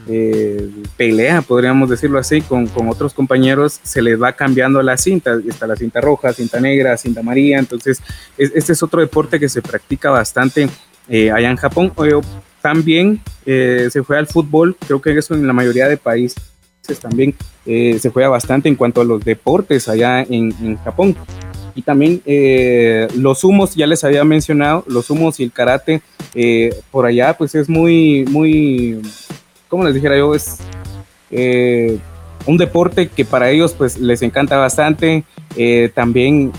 [0.07, 5.67] eh, pelea, podríamos decirlo así, con, otros compañeros, se les va cambiando la cinta, está
[5.67, 8.01] la cinta roja, cinta negra, cinta amarilla, entonces
[8.39, 10.69] este es otro deporte que se practica bastante
[11.09, 11.93] eh, allá en Japón.
[12.65, 16.43] También se juega al fútbol, creo que eso en la mayoría de países
[17.01, 17.35] también
[17.65, 21.17] eh, se juega bastante en cuanto a los deportes allá en, Japón.
[21.75, 26.03] Y también eh, los humos, ya les había mencionado, los humos y el karate
[26.35, 29.01] eh, por allá, pues es muy, muy,
[29.69, 30.59] como les dijera yo, es
[32.47, 35.25] un deporte que para ellos pues les encanta bastante.
[35.95, 36.53] también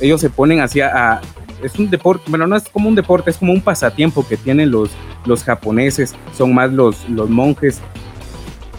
[0.00, 1.22] ellos se ponen hacia a,
[1.66, 4.70] es un deporte, bueno, no es como un deporte, es como un pasatiempo que tienen
[4.70, 4.90] los,
[5.24, 7.80] los japoneses, son más los, los monjes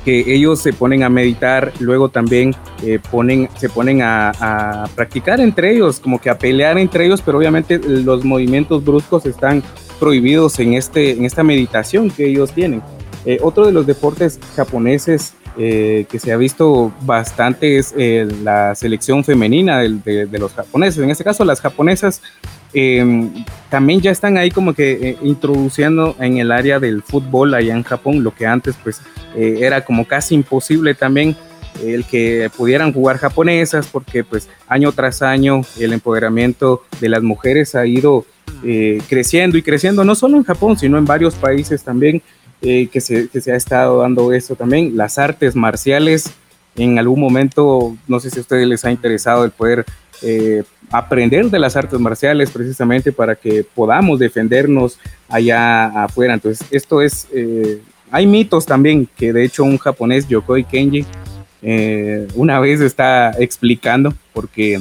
[0.08, 5.74] que ellos se ponen a meditar, luego también eh, ponen, se ponen a, practicar entre
[5.74, 9.62] ellos, como que a pelear entre ellos, pero obviamente los movimientos bruscos están
[10.00, 12.82] prohibidos en, este, en esta meditación que ellos tienen.
[13.26, 17.94] Eh, otro de los deportes japoneses eh, que se ha visto bastante es
[18.44, 21.04] la selección femenina de, de, los japoneses.
[21.04, 22.22] En este caso, las japonesas
[23.70, 28.24] también ya están ahí como que introduciendo en el área del fútbol allá en Japón,
[28.24, 29.02] lo que antes pues
[29.36, 31.36] eh, era como casi imposible también
[31.84, 37.76] el que pudieran jugar japonesas porque pues año tras año el empoderamiento de las mujeres
[37.76, 38.26] ha ido
[38.64, 42.24] eh, creciendo y creciendo no solo en Japón sino en varios países también
[42.62, 44.98] eh, que, se, que, se, ha estado dando esto también.
[44.98, 46.32] Las artes marciales
[46.76, 49.86] en algún momento no sé si a ustedes les ha interesado el poder
[50.92, 54.98] aprender de las artes marciales precisamente para que podamos defendernos
[55.30, 56.34] allá afuera.
[56.34, 57.28] Entonces esto es
[58.12, 61.06] hay mitos también que de hecho un japonés, Yokoi Kenji,
[61.62, 64.80] eh, una vez está explicando, porque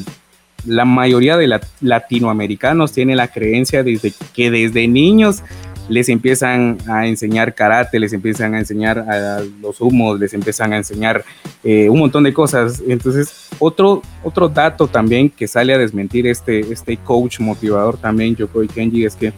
[0.64, 5.42] la mayoría de latinoamericanos tiene la creencia desde que desde niños
[5.88, 10.78] les empiezan a enseñar karate, les empiezan a enseñar a los humos, les empiezan a
[10.78, 11.24] enseñar
[11.62, 12.82] eh, un montón de cosas.
[12.86, 18.68] Entonces, otro, otro dato también que sale a desmentir este, este coach motivador también, Yokoi
[18.68, 19.32] Kenji, es que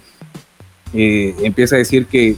[0.94, 2.36] eh, empieza a decir que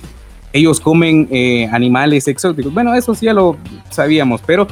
[0.52, 2.74] ellos comen eh, animales exóticos.
[2.74, 3.56] Bueno, eso sí ya lo
[3.90, 4.66] sabíamos, pero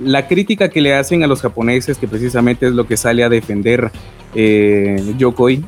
[0.00, 3.28] la crítica que le hacen a los japoneses, que precisamente es lo que sale a
[3.28, 3.90] defender
[4.34, 5.64] Yokoi,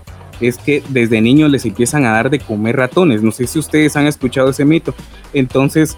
[0.48, 3.22] es que desde niños les empiezan a dar de comer ratones.
[3.22, 4.94] No sé si ustedes han escuchado ese mito.
[5.32, 5.96] Entonces,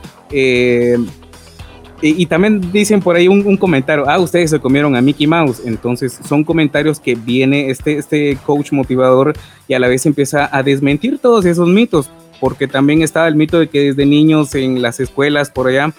[2.03, 5.63] y, también dicen por ahí un, comentario, ah, ustedes se comieron a Mickey Mouse.
[5.65, 9.35] Entonces son comentarios que viene este, este coach motivador
[9.69, 13.61] y a la vez empieza a desmentir todos esos mitos porque también estaba el mito
[13.61, 15.95] de que desde niños en las escuelas por allá,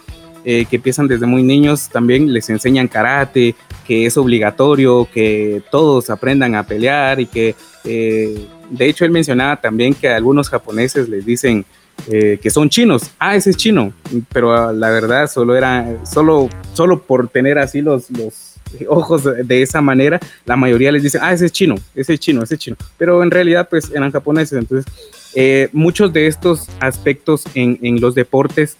[0.45, 3.55] eh, que empiezan desde muy niños, también les enseñan karate,
[3.87, 9.61] que es obligatorio, que todos aprendan a pelear y que, eh, de hecho, él mencionaba
[9.61, 11.63] también que algunos japoneses les dicen
[12.11, 13.11] eh, que son chinos.
[13.19, 13.93] Ah, ese es chino,
[14.33, 18.55] pero la verdad solo era, solo, solo por tener así los, los
[18.89, 22.43] ojos de esa manera, la mayoría les dice, ah, ese es chino, ese es chino,
[22.43, 24.85] ese es chino, pero en realidad pues eran japoneses, entonces
[25.71, 28.77] muchos de estos aspectos en, en los deportes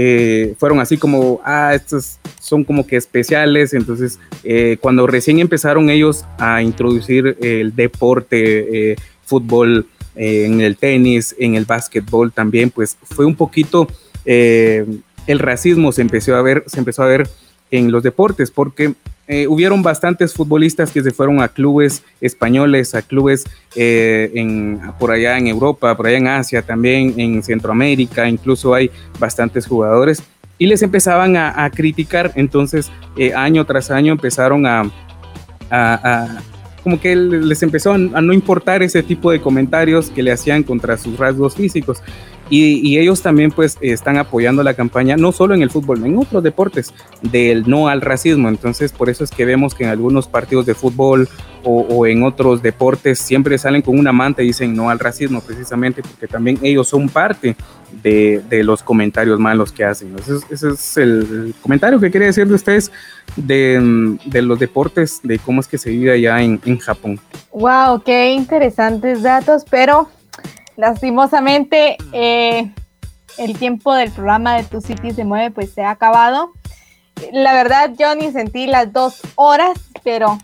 [0.00, 5.90] eh, fueron así como, ah, estos son como que especiales, entonces eh, cuando recién empezaron
[5.90, 13.26] ellos a introducir el deporte, fútbol, en el tenis, en el básquetbol también, pues fue
[13.26, 13.88] un poquito,
[14.24, 17.28] el racismo se empezó a ver, se empezó a ver
[17.72, 18.94] en los deportes, porque
[19.28, 23.44] eh, hubieron bastantes futbolistas que se fueron a clubes españoles, a clubes
[23.76, 28.90] eh, en, por allá en Europa, por allá en Asia, también en Centroamérica, incluso hay
[29.18, 30.22] bastantes jugadores
[30.58, 34.90] y les empezaban a, criticar, entonces eh, año tras año empezaron a,
[36.82, 40.96] como que les empezó a no importar ese tipo de comentarios que le hacían contra
[40.96, 42.02] sus rasgos físicos.
[42.50, 46.42] Y, ellos también pues están apoyando la campaña, no solo en el fútbol, en otros
[46.42, 46.92] deportes,
[47.22, 48.48] del no al racismo.
[48.48, 51.28] Entonces por eso es que vemos que en algunos partidos de fútbol
[51.64, 56.02] o, en otros deportes siempre salen con una manta y dicen no al racismo, precisamente
[56.02, 57.56] porque también ellos son parte
[58.02, 60.16] de, los comentarios malos que hacen.
[60.50, 62.90] Ese, es el comentario que quería decir de ustedes
[63.36, 67.20] de, los deportes, de cómo es que se vive allá en, en Japón.
[67.52, 70.08] Wow, qué interesantes datos, pero
[70.78, 72.72] lastimosamente, eh,
[73.36, 76.52] el tiempo del programa de Tu City se mueve pues se ha acabado.
[77.32, 80.38] La verdad yo ni sentí las dos horas, pero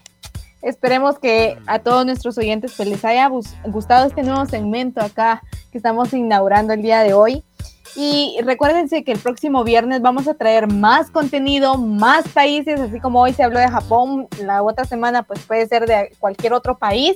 [0.60, 3.30] esperemos que a todos nuestros oyentes pues les haya
[3.64, 7.44] gustado este nuevo segmento acá que estamos inaugurando el día de hoy.
[7.94, 13.20] Y recuérdense que el próximo viernes vamos a traer más contenido, más países, así como
[13.20, 17.14] hoy se habló de Japón, la otra semana pues puede ser de cualquier otro país.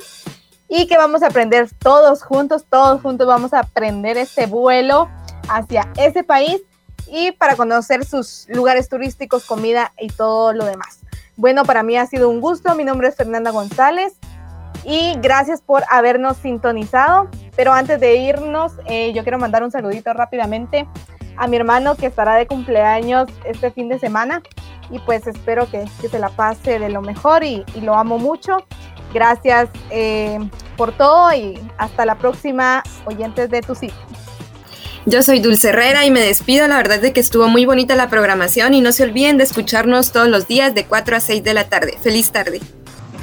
[0.68, 5.08] Y que vamos a aprender todos juntos, todos juntos vamos a aprender este vuelo
[5.48, 6.60] hacia ese país
[7.10, 11.00] y para conocer sus lugares turísticos, comida y todo lo demás.
[11.36, 12.74] Bueno, para mí ha sido un gusto.
[12.74, 14.14] Mi nombre es Fernanda González
[14.84, 17.28] y gracias por habernos sintonizado.
[17.56, 20.86] Pero antes de irnos, eh, yo quiero mandar un saludito rápidamente
[21.36, 24.42] a mi hermano que estará de cumpleaños este fin de semana
[24.90, 28.58] y pues espero que, se la pase de lo mejor y, lo amo mucho.
[29.12, 30.38] Gracias eh,
[30.76, 33.96] por todo y hasta la próxima, oyentes de tu sitio.
[35.06, 36.68] Yo soy Dulce Herrera y me despido.
[36.68, 39.44] La verdad es de que estuvo muy bonita la programación y no se olviden de
[39.44, 41.96] escucharnos todos los días de 4 a 6 de la tarde.
[42.02, 42.60] Feliz tarde.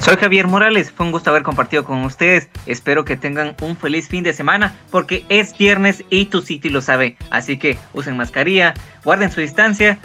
[0.00, 2.48] Soy Javier Morales, fue un gusto haber compartido con ustedes.
[2.66, 6.80] Espero que tengan un feliz fin de semana porque es viernes y tu sitio lo
[6.80, 7.16] sabe.
[7.30, 8.74] Así que usen mascarilla,
[9.04, 9.98] guarden su distancia,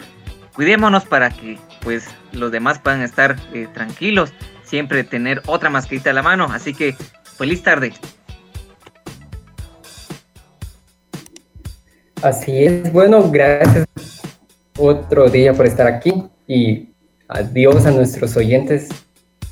[0.54, 4.32] cuidémonos para que pues los demás puedan estar eh, tranquilos.
[4.72, 6.46] Siempre tener otra mascarita a la mano.
[6.50, 6.96] Así que
[7.36, 7.92] feliz tarde.
[12.22, 13.86] Así es, bueno, gracias
[14.78, 16.88] otro día por estar aquí y
[17.28, 18.88] adiós a nuestros oyentes.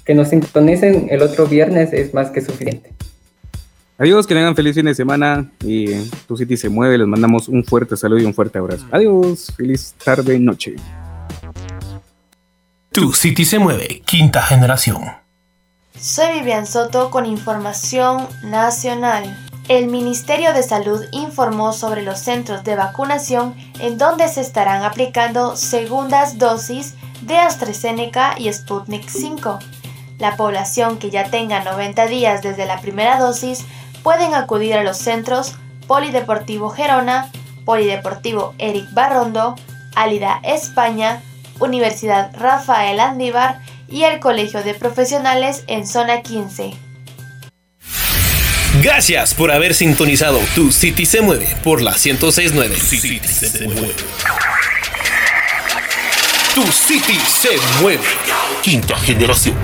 [0.06, 2.94] Que nos sintonicen el otro viernes es más que suficiente.
[3.98, 5.96] Adiós, que tengan feliz fin de semana y
[6.26, 6.96] tu City se mueve.
[6.96, 8.86] Les mandamos un fuerte saludo y un fuerte abrazo.
[8.90, 10.76] Adiós, feliz tarde y noche.
[13.00, 15.00] Tu City se mueve, quinta generación.
[15.98, 19.34] Soy Vivian Soto con información nacional.
[19.68, 25.56] El Ministerio de Salud informó sobre los centros de vacunación en donde se estarán aplicando
[25.56, 29.58] segundas dosis de AstraZeneca y Sputnik 5.
[30.18, 33.64] La población que ya tenga 90 días desde la primera dosis
[34.02, 35.54] pueden acudir a los centros
[35.86, 37.32] Polideportivo Gerona,
[37.64, 39.56] Polideportivo Eric Barrondo,
[39.94, 41.22] Alida España,
[41.60, 46.72] Universidad Rafael Andívar y el Colegio de Profesionales en Zona 15.
[48.82, 52.76] Gracias por haber sintonizado Tu City se mueve por la 1069.
[52.76, 53.94] City se mueve.
[56.54, 58.04] Tu City se mueve.
[58.62, 59.56] Quinta generación.